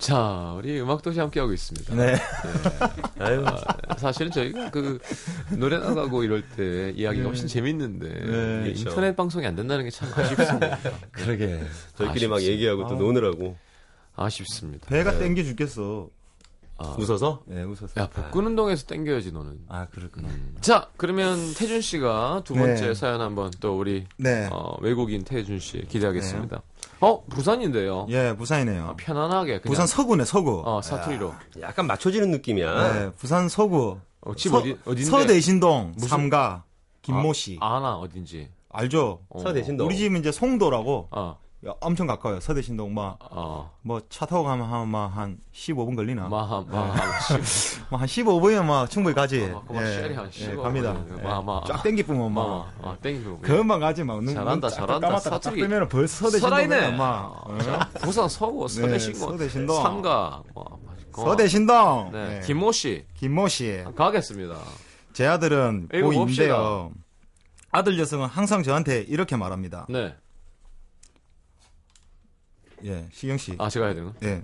[0.00, 1.94] 자, 우리 음악도시 함께하고 있습니다.
[1.94, 2.16] 네.
[3.18, 3.44] 아유,
[3.98, 4.98] 사실은 저희가 그
[5.58, 8.62] 노래 나가고 이럴 때 이야기가 훨씬 재밌는데 네.
[8.62, 8.88] 그렇죠.
[8.88, 10.78] 인터넷 방송이 안 된다는 게 참 아쉽습니다.
[11.12, 11.60] 그러게.
[11.96, 12.40] 저희끼리 막 아쉽습니다.
[12.52, 12.98] 얘기하고 또 아.
[12.98, 13.56] 노느라고
[14.16, 14.86] 아쉽습니다.
[14.88, 16.08] 배가 땡겨 죽겠어.
[16.78, 18.00] 아, 웃어서 네, 웃었어.
[18.00, 19.58] 야 복근 운동에서 땡겨야지 너는.
[19.68, 20.28] 아, 그렇구나.
[20.62, 22.94] 자, 그러면 태준 씨가 두 번째 네.
[22.94, 24.48] 사연 한번 또 우리 네.
[24.50, 26.62] 어, 외국인 태준 씨 기대하겠습니다.
[27.00, 28.06] 어, 부산인데요.
[28.10, 28.84] 예, 부산이네요.
[28.88, 30.62] 아, 편안하게 그냥 부산 서구네, 서구.
[30.64, 31.34] 어, 사투리로.
[31.60, 32.92] 약간 맞춰지는 느낌이야.
[32.92, 33.98] 네, 부산 서구.
[34.20, 35.04] 어, 집 서, 어디 어딘데?
[35.04, 36.64] 서대신동 무슨- 삼가
[37.02, 37.56] 김모 씨.
[37.60, 38.48] 아, 아나 어딘지.
[38.68, 39.20] 알죠?
[39.30, 39.40] 어.
[39.40, 39.86] 서대신동.
[39.86, 41.38] 우리 집은 이제 송도라고 어.
[41.66, 42.40] 야, 엄청 가까워요.
[42.40, 43.70] 서대 신동 뭐 어.
[43.82, 46.26] 뭐차 타고 가면 한한 15분 걸리나?
[46.28, 46.98] 마하 뭐한
[47.90, 49.42] 15분이면 뭐 충분히 가지.
[49.44, 50.94] 아, 예, 15 갑니다.
[50.94, 51.18] 분.
[51.18, 51.22] 예.
[51.22, 51.62] 마, 마.
[51.66, 52.48] 쫙 땡기쁘면 막
[52.80, 52.90] 마.
[52.92, 53.40] 아, 땡기고.
[53.40, 54.22] 금방 가지 막.
[54.24, 55.06] 눈, 잘한다, 눈쫙 잘한다.
[55.08, 55.60] 감았다가 딱 사투리.
[55.60, 56.40] 빼면 벌써 살아있네.
[56.76, 57.42] 서대 신동이야, 막.
[57.46, 57.58] 어?
[58.00, 59.82] 부산 서구 서대신고 서대 신동.
[59.82, 61.22] 삼가 와, 맛있고.
[61.24, 62.08] 서대 신동.
[62.10, 62.28] 네.
[62.38, 62.40] 네.
[62.46, 63.84] 김모 씨 김모 씨.
[63.94, 64.56] 가겠습니다.
[65.12, 66.54] 제 아들은 읽어봅시다.
[66.56, 66.90] 고2인데요.
[67.70, 69.84] 아들 녀석은 항상 저한테 이렇게 말합니다.
[69.90, 70.14] 네.
[72.84, 73.54] 예, 시경 씨.
[73.58, 74.12] 아 제가 해야 되나?
[74.22, 74.42] 예.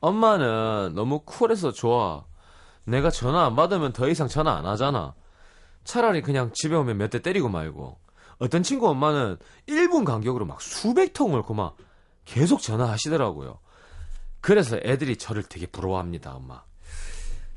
[0.00, 2.24] 엄마는 너무 쿨해서 좋아.
[2.84, 5.14] 내가 전화 안 받으면 더 이상 전화 안 하잖아.
[5.84, 7.98] 차라리 그냥 집에 오면 몇 대 때리고 말고.
[8.38, 9.36] 어떤 친구 엄마는
[9.68, 11.76] 1분 간격으로 막 수백 통을 고막
[12.24, 13.58] 계속 전화하시더라고요.
[14.40, 16.62] 그래서 애들이 저를 되게 부러워합니다, 엄마.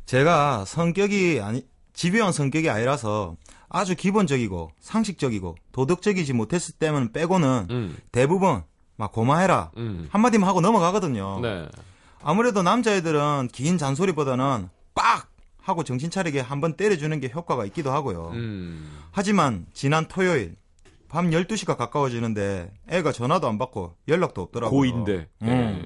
[0.06, 3.36] 제가 성격이 아니 집요한 성격이 아니라서
[3.70, 8.64] 아주 기본적이고 상식적이고 도덕적이지 못했을 때면 빼고는 음, 대부분
[8.98, 10.08] 막 고마해라 음.
[10.12, 11.40] 한마디만 하고 넘어가거든요.
[11.42, 11.68] 네.
[12.24, 15.28] 아무래도 남자애들은 긴 잔소리보다는 빡
[15.62, 18.32] 하고 정신 차리게 한번 때려주는 게 효과가 있기도 하고요.
[18.34, 19.00] 음.
[19.12, 20.56] 하지만 지난 토요일
[21.10, 24.78] 밤 12시가 가까워지는데 애가 전화도 안 받고 연락도 없더라고요.
[24.78, 25.28] 고인데.
[25.44, 25.48] 음.
[25.48, 25.86] 예.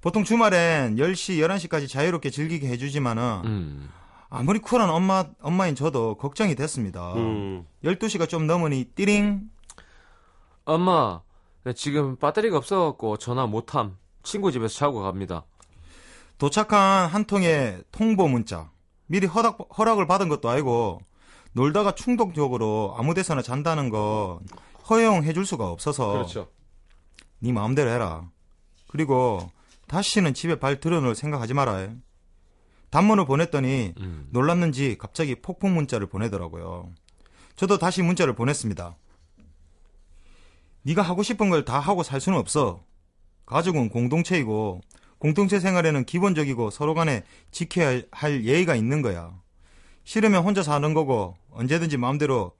[0.00, 3.90] 보통 주말엔 10시, 11시까지 자유롭게 즐기게 해주지만은 음.
[4.30, 7.14] 아무리 쿨한 엄마, 엄마인 저도 걱정이 됐습니다.
[7.14, 7.64] 음.
[7.84, 9.42] 12시가 좀 넘으니 띠링
[10.64, 11.22] 엄마, 나
[11.74, 13.96] 지금 배터리가 없어갖고 전화 못함.
[14.22, 15.44] 친구 집에서 자고 갑니다.
[16.38, 18.70] 도착한 한 통의 통보 문자.
[19.06, 21.00] 미리 허락, 허락을 받은 것도 아니고
[21.52, 24.40] 놀다가 충동적으로 아무 데서나 잔다는 거
[24.88, 26.48] 허용해 줄 수가 없어서 그렇죠.
[27.40, 28.30] 네 마음대로 해라.
[28.88, 29.50] 그리고
[29.86, 31.88] 다시는 집에 발 들어놓을 생각하지 마라.
[32.90, 34.28] 단문을 보냈더니 음.
[34.30, 36.90] 놀랐는지 갑자기 폭풍 문자를 보내더라고요.
[37.56, 38.96] 저도 다시 문자를 보냈습니다.
[40.88, 42.82] 네가 하고 싶은 걸 다 하고 살 수는 없어.
[43.46, 44.80] 가족은 공동체이고
[45.18, 49.32] 공동체 생활에는 기본적이고 서로 간에 지켜야 할 예의가 있는 거야.
[50.04, 52.52] 싫으면 혼자 사는 거고 언제든지 마음대로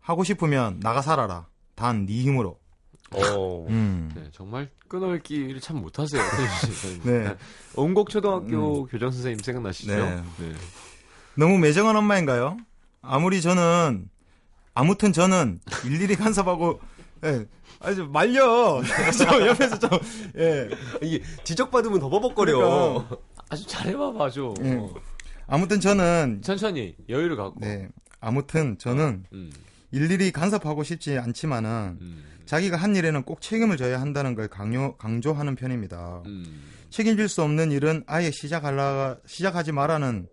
[0.00, 1.46] 하고 싶으면 나가 살아라.
[1.76, 2.58] 단 네 힘으로.
[3.14, 3.66] 어.
[3.68, 4.10] 음.
[4.14, 6.22] 네, 정말 끊어읽기를 참 못하세요.
[7.04, 7.36] 네.
[7.76, 9.94] 온곡 초등학교 교장 선생님 생각나시죠?
[9.94, 10.22] 네.
[10.38, 10.52] 네.
[11.36, 12.56] 너무 매정한 엄마인가요?
[13.02, 14.08] 아무리 저는
[14.74, 16.80] 아무튼 저는 일일이 간섭하고
[17.24, 17.46] 예.
[17.80, 18.82] 아주 말려.
[19.16, 19.90] 저 옆에서 좀
[20.36, 20.68] 예.
[21.02, 22.56] 이게 지적받으면 더 버벅거려.
[22.58, 23.16] 그러니까.
[23.48, 24.54] 아주 잘해봐봐, 좀.
[24.62, 24.80] 예.
[25.46, 27.60] 아무튼 저는 천천히 여유를 갖고.
[27.60, 27.88] 네.
[28.20, 29.52] 아무튼 저는 음,
[29.90, 35.56] 일일이 간섭하고 싶지 않지만은 음, 자기가 한 일에는 꼭 책임을 져야 한다는 걸 강요 강조하는
[35.56, 36.22] 편입니다.
[36.26, 36.62] 음.
[36.90, 40.28] 책임질 수 없는 일은 아예 시작하라 시작하지 말라는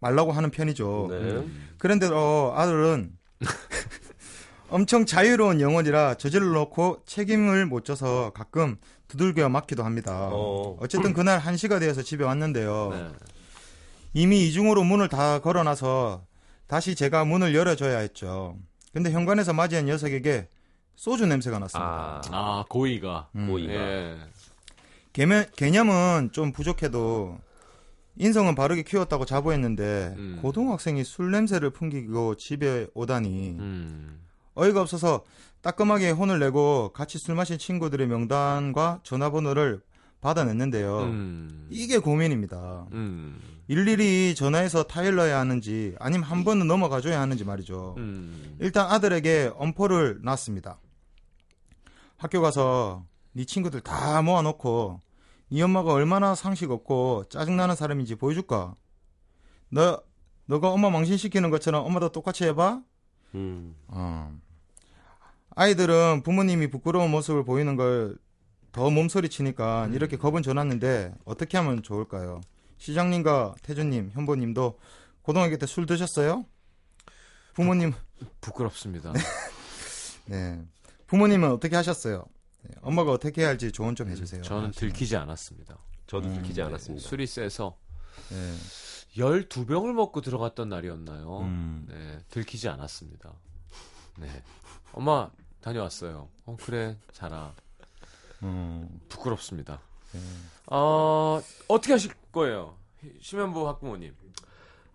[0.00, 1.08] 말라고 하는 편이죠.
[1.10, 1.46] 네.
[1.78, 3.12] 그런데 어, 아들은
[4.74, 10.30] 엄청 자유로운 영혼이라 저질러 놓고 책임을 못 져서 가끔 두들겨 맞기도 합니다.
[10.32, 10.76] 어.
[10.80, 12.88] 어쨌든 그날 1시가 되어서 집에 왔는데요.
[12.90, 13.08] 네.
[14.14, 16.26] 이미 이중으로 문을 다 걸어놔서
[16.66, 18.56] 다시 제가 문을 열어줘야 했죠.
[18.92, 20.48] 근데 현관에서 맞이한 녀석에게
[20.96, 21.88] 소주 냄새가 났습니다.
[21.88, 23.28] 아, 아, 고의가.
[23.36, 23.46] 음.
[23.46, 23.72] 고의가.
[23.72, 24.16] 예.
[25.12, 27.38] 개념, 개념은 좀 부족해도
[28.16, 30.38] 인성은 바르게 키웠다고 자부했는데 음.
[30.42, 34.23] 고등학생이 술 냄새를 풍기고 집에 오다니 음.
[34.54, 35.24] 어이가 없어서
[35.62, 39.82] 따끔하게 혼을 내고 같이 술 마신 친구들의 명단과 전화번호를
[40.20, 40.98] 받아냈는데요.
[41.00, 41.66] 음.
[41.70, 42.86] 이게 고민입니다.
[42.92, 43.40] 음.
[43.68, 47.94] 일일이 전화해서 타일러야 하는지 아니면 한 번은 넘어가줘야 하는지 말이죠.
[47.98, 48.56] 음.
[48.60, 50.78] 일단 아들에게 엄포를 놨습니다.
[52.16, 55.00] 학교 가서 네 친구들 다 모아놓고
[55.50, 58.74] 네 엄마가 얼마나 상식 없고 짜증나는 사람인지 보여줄까?
[59.70, 60.02] 너
[60.46, 62.82] 너가 엄마 망신시키는 것처럼 엄마도 똑같이 해봐?
[63.34, 63.74] 음.
[63.88, 64.34] 어.
[65.56, 68.16] 아이들은 부모님이 부끄러운 모습을 보이는 걸
[68.74, 72.40] 더 몸소리 치니까 이렇게 겁은 줘놨는데 어떻게 하면 좋을까요?
[72.78, 74.80] 시장님과 태준님, 현보님도
[75.22, 76.44] 고등학교 때 술 드셨어요?
[77.54, 77.92] 부모님,
[78.40, 79.12] 부끄럽습니다.
[80.26, 80.60] 네.
[81.06, 82.24] 부모님은 어떻게 하셨어요?
[82.62, 84.42] 네, 엄마가 어떻게 해야 할지 조언 좀 해주세요.
[84.42, 85.78] 저는 들키지 않았습니다.
[86.08, 87.08] 저도 음, 들키지 않았습니다.
[87.08, 87.78] 술이 세서
[88.30, 88.54] 네.
[89.22, 91.42] 12병을 먹고 들어갔던 날이었나요?
[91.42, 91.86] 음.
[91.88, 93.32] 네, 들키지 않았습니다.
[94.18, 94.42] 네.
[94.92, 95.30] 엄마,
[95.64, 96.28] 다녀왔어요.
[96.44, 97.54] 어, 그래, 자라.
[98.42, 99.80] 음, 부끄럽습니다.
[100.12, 100.20] 네.
[100.66, 102.74] 어, 어떻게 하실 거예요?
[103.22, 104.12] 심현보 학부모님.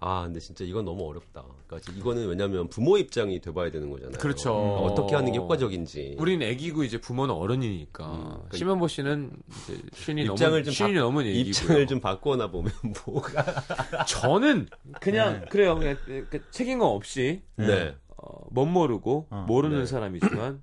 [0.02, 1.44] 아, 근데 진짜 이건 너무 어렵다.
[1.68, 4.18] 그러니까 이거는 왜냐면 부모 입장이 돼봐야 되는 거잖아요.
[4.20, 4.54] 그렇죠.
[4.54, 6.16] 그러니까 어떻게 하는 게 효과적인지.
[6.20, 8.06] 우린 애기고 이제 부모는 어른이니까.
[8.06, 9.32] 음, 그러니까 심현보 씨는
[9.64, 11.50] 이제 쉰이 입장을 넘은, 좀 쉰이 바- 넘은 얘기고요.
[11.50, 12.72] 입장을 좀 바꿔나 보면
[13.08, 14.06] 뭐가.
[14.06, 14.68] 저는
[15.02, 15.76] 그냥 그래요.
[15.78, 17.96] 그냥 그 책임감 없이 네.
[18.30, 19.86] 어, 못 모르고 어, 모르는 네.
[19.86, 20.62] 사람이지만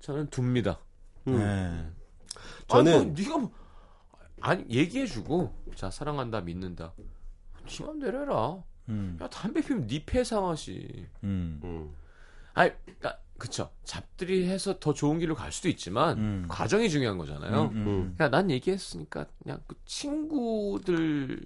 [0.00, 0.80] 저는 둡니다.
[1.28, 1.38] 음.
[1.38, 1.90] 네.
[2.66, 3.52] 저는 아니, 뭐, 네가 뭐,
[4.40, 6.92] 아니 얘기해주고 자 사랑한다 믿는다.
[7.66, 8.64] 지 맘대로 해라.
[8.88, 11.06] 음, 야 담배 피우면 네패 상하시.
[11.22, 11.94] 음, 음.
[12.52, 13.70] 아니 그러니까 그쵸.
[13.84, 16.44] 잡들이 해서 더 좋은 길로 갈 수도 있지만 음.
[16.48, 17.70] 과정이 중요한 거잖아요.
[17.72, 18.14] 음, 음.
[18.16, 21.42] 그냥 난 얘기했으니까 그냥 그 친구들한테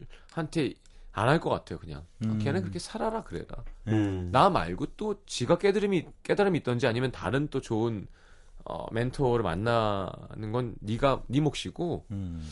[1.18, 1.78] 안 할 것 같아요.
[1.78, 2.38] 그냥 아, 음.
[2.38, 3.46] 걔는 그렇게 살아라 그래라.
[3.88, 4.28] 음.
[4.32, 8.06] 나 말고 또 지가 깨달음이 깨달음이 있던지 아니면 다른 또 좋은
[8.66, 12.46] 어, 멘토를 만나는 건 네가 네 몫이고 음.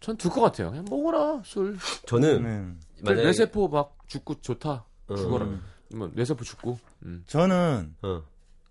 [0.00, 0.70] 전둘 것 같아요.
[0.70, 1.76] 그냥 먹어라 술.
[2.06, 3.04] 저는 네.
[3.04, 4.84] 그 뇌세포 막 죽고 좋다.
[5.08, 5.44] 어, 죽어라.
[5.44, 5.62] 음.
[5.94, 6.78] 뭐 뇌세포 죽고.
[7.04, 7.24] 음.
[7.26, 8.22] 저는 어.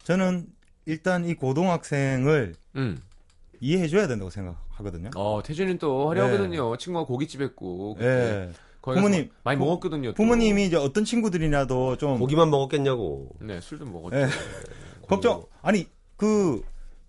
[0.03, 0.47] 저는
[0.85, 2.97] 일단 이 고등학생을 음.
[3.59, 5.11] 이해해줘야 된다고 생각하거든요.
[5.15, 6.75] 어 태준이는 또 화려하거든요.
[6.77, 7.93] 친구가 고깃집 했고.
[7.95, 8.07] 가서
[8.95, 10.09] 부모님, 많이 부- 먹었거든요.
[10.09, 10.13] 또.
[10.15, 13.29] 부모님이 이제 어떤 친구들이라도 좀 고기만 먹었겠냐고.
[13.41, 14.17] 네 술도 먹었죠.
[14.17, 14.27] 예.
[15.07, 16.61] 걱정 아니 그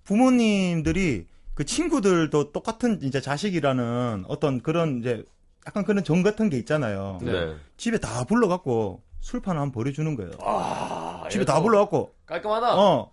[0.04, 5.24] 부모님들이 그 친구들도 똑같은 이제 자식이라는 어떤 그런 이제
[5.66, 7.18] 약간 그런 정 같은 게 있잖아요.
[7.22, 7.54] 네.
[7.76, 10.30] 집에 다 불러갖고 술판 한번 버려주는 거예요.
[10.40, 12.76] 아, 집에 다 불러갖고 깔끔하다.
[12.76, 13.10] 어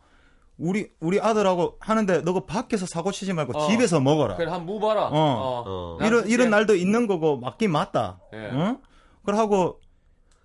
[0.58, 3.68] 우리 우리 아들하고 하는데 너가 밖에서 사고 치지 말고 어.
[3.68, 4.36] 집에서 먹어라.
[4.38, 5.08] 그래 한무 봐라.
[5.08, 5.64] 어.
[5.66, 5.97] 어.
[5.99, 8.20] 나 이런 이런 날도 있는 거고 맞긴 맞다.
[8.34, 8.49] 예.
[8.53, 8.78] 응?
[9.26, 9.80] 그러고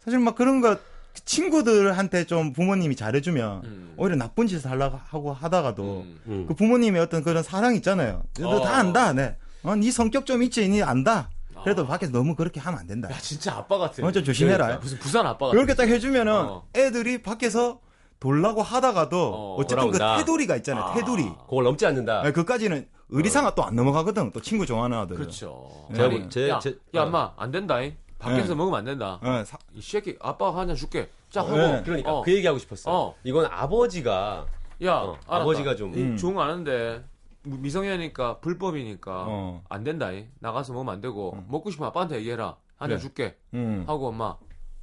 [0.00, 0.78] 사실 막 그런 거
[1.24, 3.94] 친구들한테 좀 부모님이 잘해주면 음.
[3.96, 6.20] 오히려 나쁜 짓을 하려고 하고 하다가도 음.
[6.26, 6.46] 음.
[6.48, 8.22] 그 부모님의 어떤 그런 사랑 있잖아요.
[8.38, 8.60] 너 어.
[8.60, 9.36] 다 안다, 네.
[9.62, 11.30] 어, 네 성격 좀 있지, 니 안다.
[11.62, 13.10] 그래도 밖에서 너무 그렇게 하면 안 된다.
[13.10, 14.04] 야 진짜 아빠 같아.
[14.04, 14.64] 어, 좀 조심해라.
[14.64, 15.56] 그러니까 무슨 부산 아빠 같아.
[15.56, 16.68] 그렇게 딱 해주면은 어.
[16.74, 17.80] 애들이 밖에서
[18.20, 20.16] 돌라고 하다가도 어, 어, 쨌든그 돌아온다.
[20.18, 20.84] 테두리가 있잖아요.
[20.84, 20.94] 아.
[20.94, 21.24] 테두리.
[21.48, 22.22] 그걸 넘지 않는다.
[22.22, 24.30] 네, 그까지는 의리상가 또안 넘어가거든.
[24.32, 25.16] 또 친구 좋아하는 아들.
[25.16, 25.86] 그렇죠.
[25.94, 27.06] 제가 뭐- 제- 야, 제- 야, 어.
[27.06, 27.96] 엄마 안 된다잉.
[28.18, 28.54] 밖에서 네.
[28.54, 29.18] 먹으면 안 된다.
[29.22, 31.08] 어, 사- 이 새끼 아빠가 하나 줄게.
[31.30, 31.56] 자 하고.
[31.56, 31.82] 네.
[31.82, 32.22] 그러니까 어.
[32.22, 32.90] 그 얘기하고 싶었어.
[32.92, 33.14] 어.
[33.24, 34.46] 이건 아버지가
[34.84, 35.16] 야, 어.
[35.26, 36.16] 아버지가 좀 음.
[36.18, 37.02] 좋은 거 아는데
[37.44, 39.62] 미성년이니까 불법이니까 어.
[39.70, 40.28] 안 된다잉.
[40.40, 41.46] 나가서 먹으면 안 되고 음.
[41.48, 42.56] 먹고 싶으면 아빠한테 얘기해라.
[42.76, 42.98] 하나 그래.
[42.98, 43.36] 줄게.
[43.54, 43.84] 음.
[43.86, 44.36] 하고 엄마.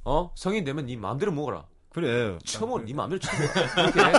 [0.04, 1.64] 어 성인 되면 네 마음대로 먹어라.
[1.90, 2.38] 그래.
[2.44, 3.52] 처먹어 네 마음대로 처먹어.
[3.74, 4.00] 그렇게.
[4.00, 4.12] 해.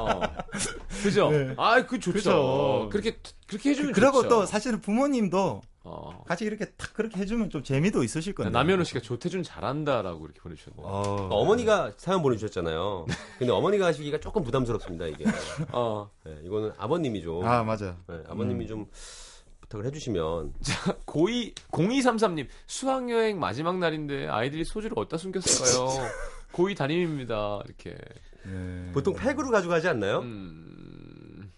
[0.00, 0.20] 어.
[1.02, 1.30] 그죠?
[1.30, 1.54] 네.
[1.56, 2.12] 아, 그 좋죠.
[2.12, 2.88] 그죠.
[2.90, 4.28] 그렇게 그렇게 해주면 그러고 좋죠.
[4.28, 6.24] 또 사실은 부모님도 어.
[6.26, 8.50] 같이 이렇게 탁 그렇게 해주면 좀 재미도 있으실 건데.
[8.50, 10.84] 남현우 씨가 조태준 잘한다라고 이렇게 보내주셨네요.
[10.86, 11.28] 어.
[11.30, 13.06] 어머니가 사연 보내주셨잖아요.
[13.38, 15.24] 근데 어머니가 하시기가 조금 부담스럽습니다 이게.
[15.72, 16.10] 어.
[16.24, 17.96] 네, 이거는 아버님이 좀 아 맞아.
[18.08, 18.86] 네, 아버님이 좀
[19.68, 20.54] 부탁을 해주시면
[21.04, 26.10] 고이 0233님 수학여행 마지막 날인데 아이들이 소주를 어디다 숨겼을까요?
[26.52, 27.60] 고2 담임입니다.
[27.66, 27.96] 이렇게.
[28.44, 28.90] 네.
[28.92, 30.20] 보통 팩으로 가져가지 않나요?
[30.20, 31.52] 음.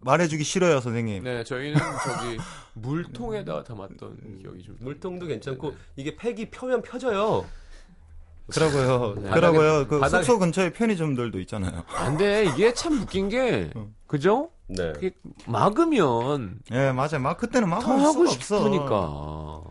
[0.00, 1.24] 말해주기 싫어요 선생님.
[1.24, 2.38] 네, 저희는 저기
[2.74, 5.76] 물통에다 담았던 기억이 좀 물통도 괜찮고 네.
[5.96, 7.44] 이게 팩이 펴면 펴져요.
[8.50, 9.14] 그러고요.
[9.22, 9.30] 네.
[9.30, 9.86] 그러고요.
[9.88, 11.84] 그 바닥에- 숙소 근처에 편의점들도 있잖아요.
[11.88, 12.44] 안 돼.
[12.46, 13.70] 이게 참 웃긴 게
[14.06, 14.50] 그죠?
[14.66, 14.92] 네.
[14.92, 15.12] 그게
[15.46, 17.20] 막으면 예, 맞아요.
[17.20, 18.58] 막 그때는 더 막을 하고 수가 없어.
[18.58, 19.62] 싶으니까.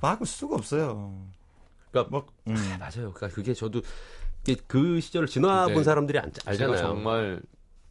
[0.00, 1.26] 막을 수가 없어요.
[1.90, 2.54] 그러니까 뭐, 음.
[2.78, 3.12] 맞아요.
[3.12, 3.82] 그러니까 그게 저도
[4.66, 5.82] 그 시절을 지나본 네.
[5.82, 6.76] 사람들이 안, 알잖아요.
[6.78, 7.40] 정말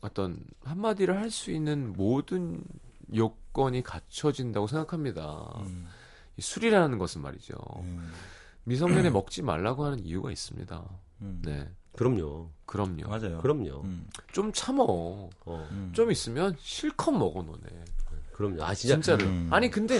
[0.01, 2.63] 어떤 한마디를 할 수 있는 모든
[3.13, 5.49] 요건이 갖춰진다고 생각합니다.
[5.65, 5.87] 음.
[6.37, 7.55] 이 술이라는 것은 말이죠.
[7.79, 8.11] 음.
[8.65, 10.83] 미성년에 먹지 말라고 하는 이유가 있습니다.
[11.21, 11.41] 음.
[11.45, 12.49] 네, 그럼요.
[12.65, 13.07] 그럼요.
[13.07, 13.39] 맞아요.
[13.39, 13.81] 그럼요.
[13.83, 14.07] 음.
[14.31, 14.83] 좀 참어.
[14.83, 15.91] 어, 음.
[15.93, 17.83] 좀 있으면 실컷 먹어 너네.
[18.33, 18.63] 그럼요.
[18.63, 19.25] 아 진짜 진짜로.
[19.25, 19.47] 음.
[19.51, 19.99] 아니 근데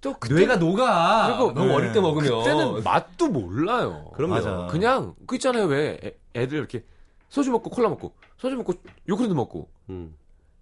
[0.00, 1.26] 또 그때 뇌가 녹아.
[1.28, 1.74] 그리고 너무 네.
[1.74, 4.10] 어릴 때 먹으면 그때는 맛도 몰라요.
[4.14, 4.34] 그럼요.
[4.34, 4.66] 맞아.
[4.70, 6.84] 그냥 그 있잖아요 왜 애, 애들 이렇게
[7.28, 8.74] 소주 먹고 콜라 먹고 소주 먹고
[9.08, 10.14] 요구르트 먹고 음,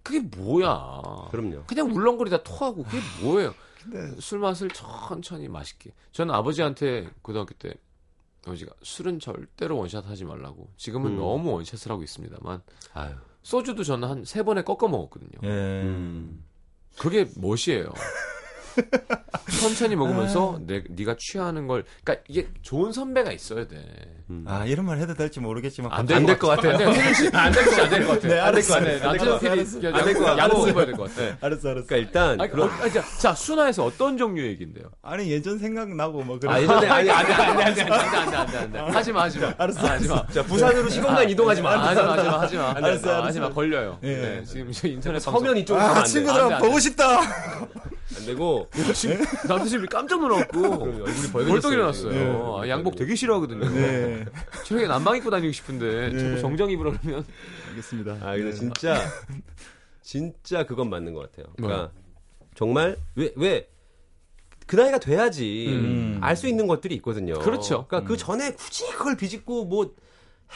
[0.03, 1.01] 그게 뭐야?
[1.31, 1.63] 그럼요.
[1.67, 3.53] 그냥 울렁거리다 토하고 그게 뭐예요?
[3.85, 5.91] 근데 술 맛을 천천히 맛있게.
[6.11, 7.73] 저는 아버지한테 고등학교 때
[8.45, 10.69] 아버지가 술은 절대로 원샷 하지 말라고.
[10.77, 11.17] 지금은 음.
[11.17, 12.61] 너무 원샷을 하고 있습니다만
[12.93, 13.13] 아유.
[13.43, 15.39] 소주도 저는 한 세 번에 꺾어 먹었거든요.
[15.43, 15.47] 예.
[15.83, 16.43] 음.
[16.97, 17.91] 그게 멋이에요.
[19.61, 23.77] 천천히 먹으면서 내, 네가 취하는 걸, 그러니까 이게 좋은 선배가 있어야 돼.
[24.29, 24.43] 음.
[24.47, 26.73] 아 이런 말 해도 될지 모르겠지만 안 갑자기 될것 같아요.
[26.73, 27.83] 안 돼, 태준 씨, 안될 것 같아.
[27.83, 28.27] 안될 것 같아.
[28.27, 29.99] 네, 안될 것 같아.
[29.99, 30.37] 안될것.
[30.39, 31.37] 양복 입어야 될 것 같아.
[31.41, 31.85] 알았어 알았어.
[31.87, 34.89] 그러니까 일단 아니, 그런- 어, 아니, 자, 자, 순화에서 어떤 종류 얘기인데요?
[35.03, 39.11] 아니 예전 생각나고 뭐 그런 아 예전에 아니 안돼 안돼 안돼 안돼 안돼 안돼 하지
[39.11, 39.53] 마 하지 마.
[39.57, 40.25] 알았어, 하지 마.
[40.27, 41.87] 자 부산으로 시공간 이동하지 마.
[41.87, 42.71] 하지 마 하지 마 하지 마.
[42.75, 43.23] 알았어.
[43.23, 43.99] 하지 마 걸려요.
[44.03, 44.15] 예.
[44.15, 46.09] 네, 지금 저 인터넷 서면 이쪽으로 아 가면 안 돼.
[46.09, 46.67] 친구들아 안 돼, 안 돼.
[46.67, 47.19] 보고 싶다.
[48.17, 51.73] 안 되고 지금 깜짝 놀랐고 얼굴이 벌떡.
[51.73, 52.11] 일어났어요.
[52.11, 52.61] 네.
[52.61, 53.67] 아, 양복 되게 싫어하거든요.
[53.69, 54.25] 네
[54.65, 56.19] 저렇게 남방 입고 다니고 싶은데 네.
[56.19, 57.25] 자꾸 정장 입으라 그러면
[57.69, 58.13] 알겠습니다.
[58.21, 58.53] 아 근데 네.
[58.53, 58.99] 진짜
[60.01, 61.51] 진짜 그건 맞는 것 같아요.
[61.57, 62.47] 그러니까 뭐?
[62.55, 63.67] 정말 왜 왜
[64.67, 66.17] 그 나이가 돼야지 음.
[66.21, 67.37] 알수 있는 것들이 있거든요.
[67.39, 67.85] 그렇죠.
[67.87, 69.93] 그러니까 그 전에 굳이 그걸 비집고 뭐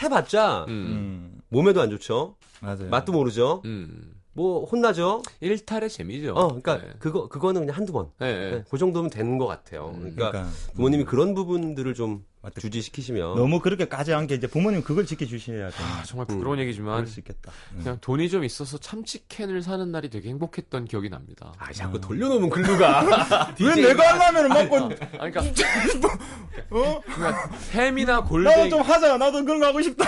[0.01, 0.71] 해봤자 음.
[0.73, 2.35] 음 몸에도 안 좋죠.
[2.59, 2.89] 맞아요.
[2.89, 3.61] 맛도 모르죠.
[3.65, 4.15] 음.
[4.39, 5.21] 뭐 혼나죠.
[5.41, 6.31] 일탈의 재미죠.
[6.31, 6.93] 어, 그러니까 네.
[6.97, 8.09] 그거 그거는 그냥 한두 번.
[8.19, 8.51] 네, 네.
[8.51, 9.91] 네, 그 정도면 되는 것 같아요.
[9.93, 12.61] 음, 그러니까, 그러니까 부모님이 그런 부분들을 좀 맞다.
[12.61, 15.75] 주지시키시면 너무 그렇게까지 한 게 이제 부모님 그걸 지켜주셔야 돼.
[15.83, 17.51] 아, 정말 부끄러운 얘기지만 그럴 수 있겠다.
[17.73, 17.79] 음.
[17.83, 21.51] 그냥 돈이 좀 있어서 참치캔을 사는 날이 되게 행복했던 기억이 납니다.
[21.57, 24.75] 아 자꾸 돌려놓으면 글루가 왜 내가 하려면 먹고
[25.19, 25.41] 아니, 그러니까
[26.71, 27.01] 어?
[27.01, 29.17] 그러니까 햄이나 나도 골뱅이 좀 하자.
[29.17, 30.05] 나도 그런 거 하고 싶다.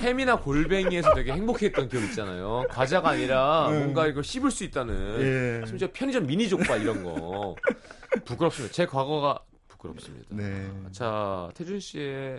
[0.00, 2.64] 햄이나 골뱅이에서 되게 행복했던 기억 있잖아요.
[2.70, 3.78] 과자가 아니라 음.
[3.78, 5.66] 뭔가 이걸 씹을 수 있다는 예.
[5.66, 7.54] 심지어 편의점 미니 족발 이런 거
[8.24, 8.72] 부끄럽습니다.
[8.72, 9.38] 제 과거가
[9.82, 10.26] 부끄럽습니다.
[10.30, 10.70] 네.
[10.92, 12.38] 자 태준 씨의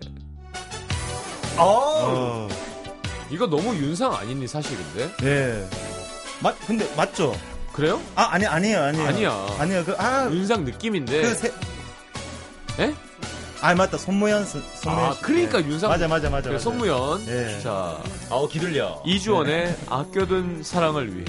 [1.58, 2.48] 어.
[3.30, 5.68] 이거 너무 윤상 아니니 사실 근데 예.
[6.42, 7.34] 맞 근데 맞죠?
[7.74, 8.00] 그래요?
[8.16, 9.08] 아 아니 아니에요 아니에요.
[9.08, 9.48] 아니야.
[9.60, 10.30] 아니요 그 아.
[10.32, 11.52] 윤상 느낌인데 그 세,
[12.80, 12.94] 예?
[13.62, 15.22] 아 맞다 손무현 선- 손무현 아, 씨.
[15.22, 15.70] 그러니까 네.
[15.70, 16.64] 윤상 맞아 맞아 맞아 그래, 맞아.
[16.64, 17.26] 손무현.
[17.28, 17.60] 예.
[17.62, 17.98] 자,
[18.30, 19.02] 아우 기들려.
[19.06, 21.26] 이주원의 아껴둔 사랑을 위해.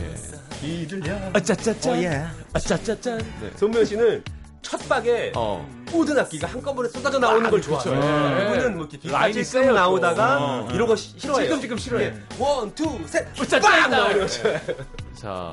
[0.61, 1.93] 기들려 아짜짜짜.
[1.93, 2.25] 어, 예.
[2.53, 3.19] 아짜짜짜.
[3.19, 3.51] 네.
[3.57, 4.25] 손무현 씨는
[4.65, 5.65] 첫 박에 어.
[5.93, 7.79] 모든 악기가 한꺼번에 쏟아져 나오는 걸 그쵸.
[7.79, 8.41] 좋아해요.
[8.41, 8.45] 예.
[8.57, 9.73] 이분은 뭐 이렇게 라인이 또.
[9.75, 10.69] 나오다가 어.
[10.73, 11.45] 이런 거 시- 싫어해요.
[11.47, 12.05] 찔끔찔끔 싫어해.
[12.07, 12.15] 예.
[12.39, 13.47] one, two, 셋, 빵!
[13.62, 13.89] 짠다!
[13.91, 14.61] 나오는 거 좋아해요.
[15.15, 15.51] 자,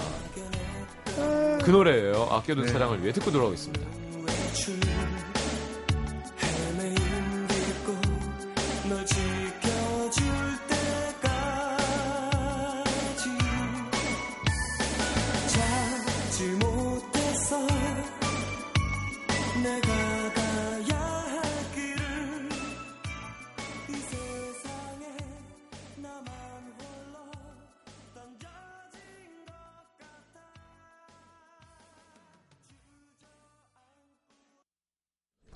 [1.64, 2.28] 그 노래예요.
[2.32, 3.86] 아껴둔 사랑을 위해 듣고 돌아오겠습니다.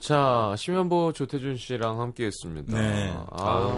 [0.06, 2.80] 자, 심현보 조태준 씨랑 함께 했습니다.
[2.80, 3.12] 네.
[3.32, 3.76] 아,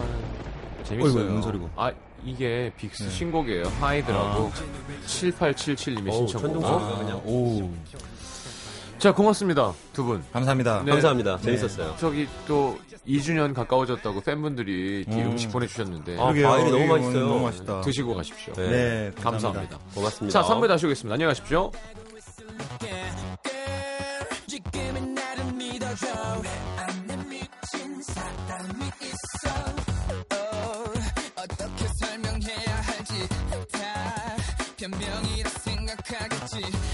[0.84, 1.22] 재밌어요.
[1.22, 1.70] 어이구, 뭔 소리고.
[1.78, 1.90] 아,
[2.26, 3.10] 이게 빅스 네.
[3.10, 3.64] 신곡이에요.
[3.80, 4.52] Hyde라고.
[5.06, 6.42] 7877님의 어우, 신청곡.
[6.42, 7.22] 천둥소리가 그냥.
[7.24, 7.72] 오.
[9.00, 9.72] 자, 고맙습니다.
[9.94, 10.22] 두 분.
[10.34, 10.92] 감사합니다 네.
[10.92, 11.38] 감사합니다.
[11.38, 11.96] 재밌었어요.
[11.98, 15.32] 저기 또 2주년 가까워졌다고 팬분들이 이 음.
[15.32, 16.26] 음식 보내주셨는데 아.
[16.26, 17.26] 과일이 너무 맛있어요.
[17.26, 18.54] 너무 맛있다 드시고 가십시오.
[18.56, 18.70] 네.
[18.70, 19.80] 네 감사합니다.
[19.96, 20.44] 고맙습니다.
[20.44, 21.14] 자, 3부에 다시 오겠습니다.
[21.14, 21.72] 안녕히 가십시오.
[36.30, 36.87] 설명해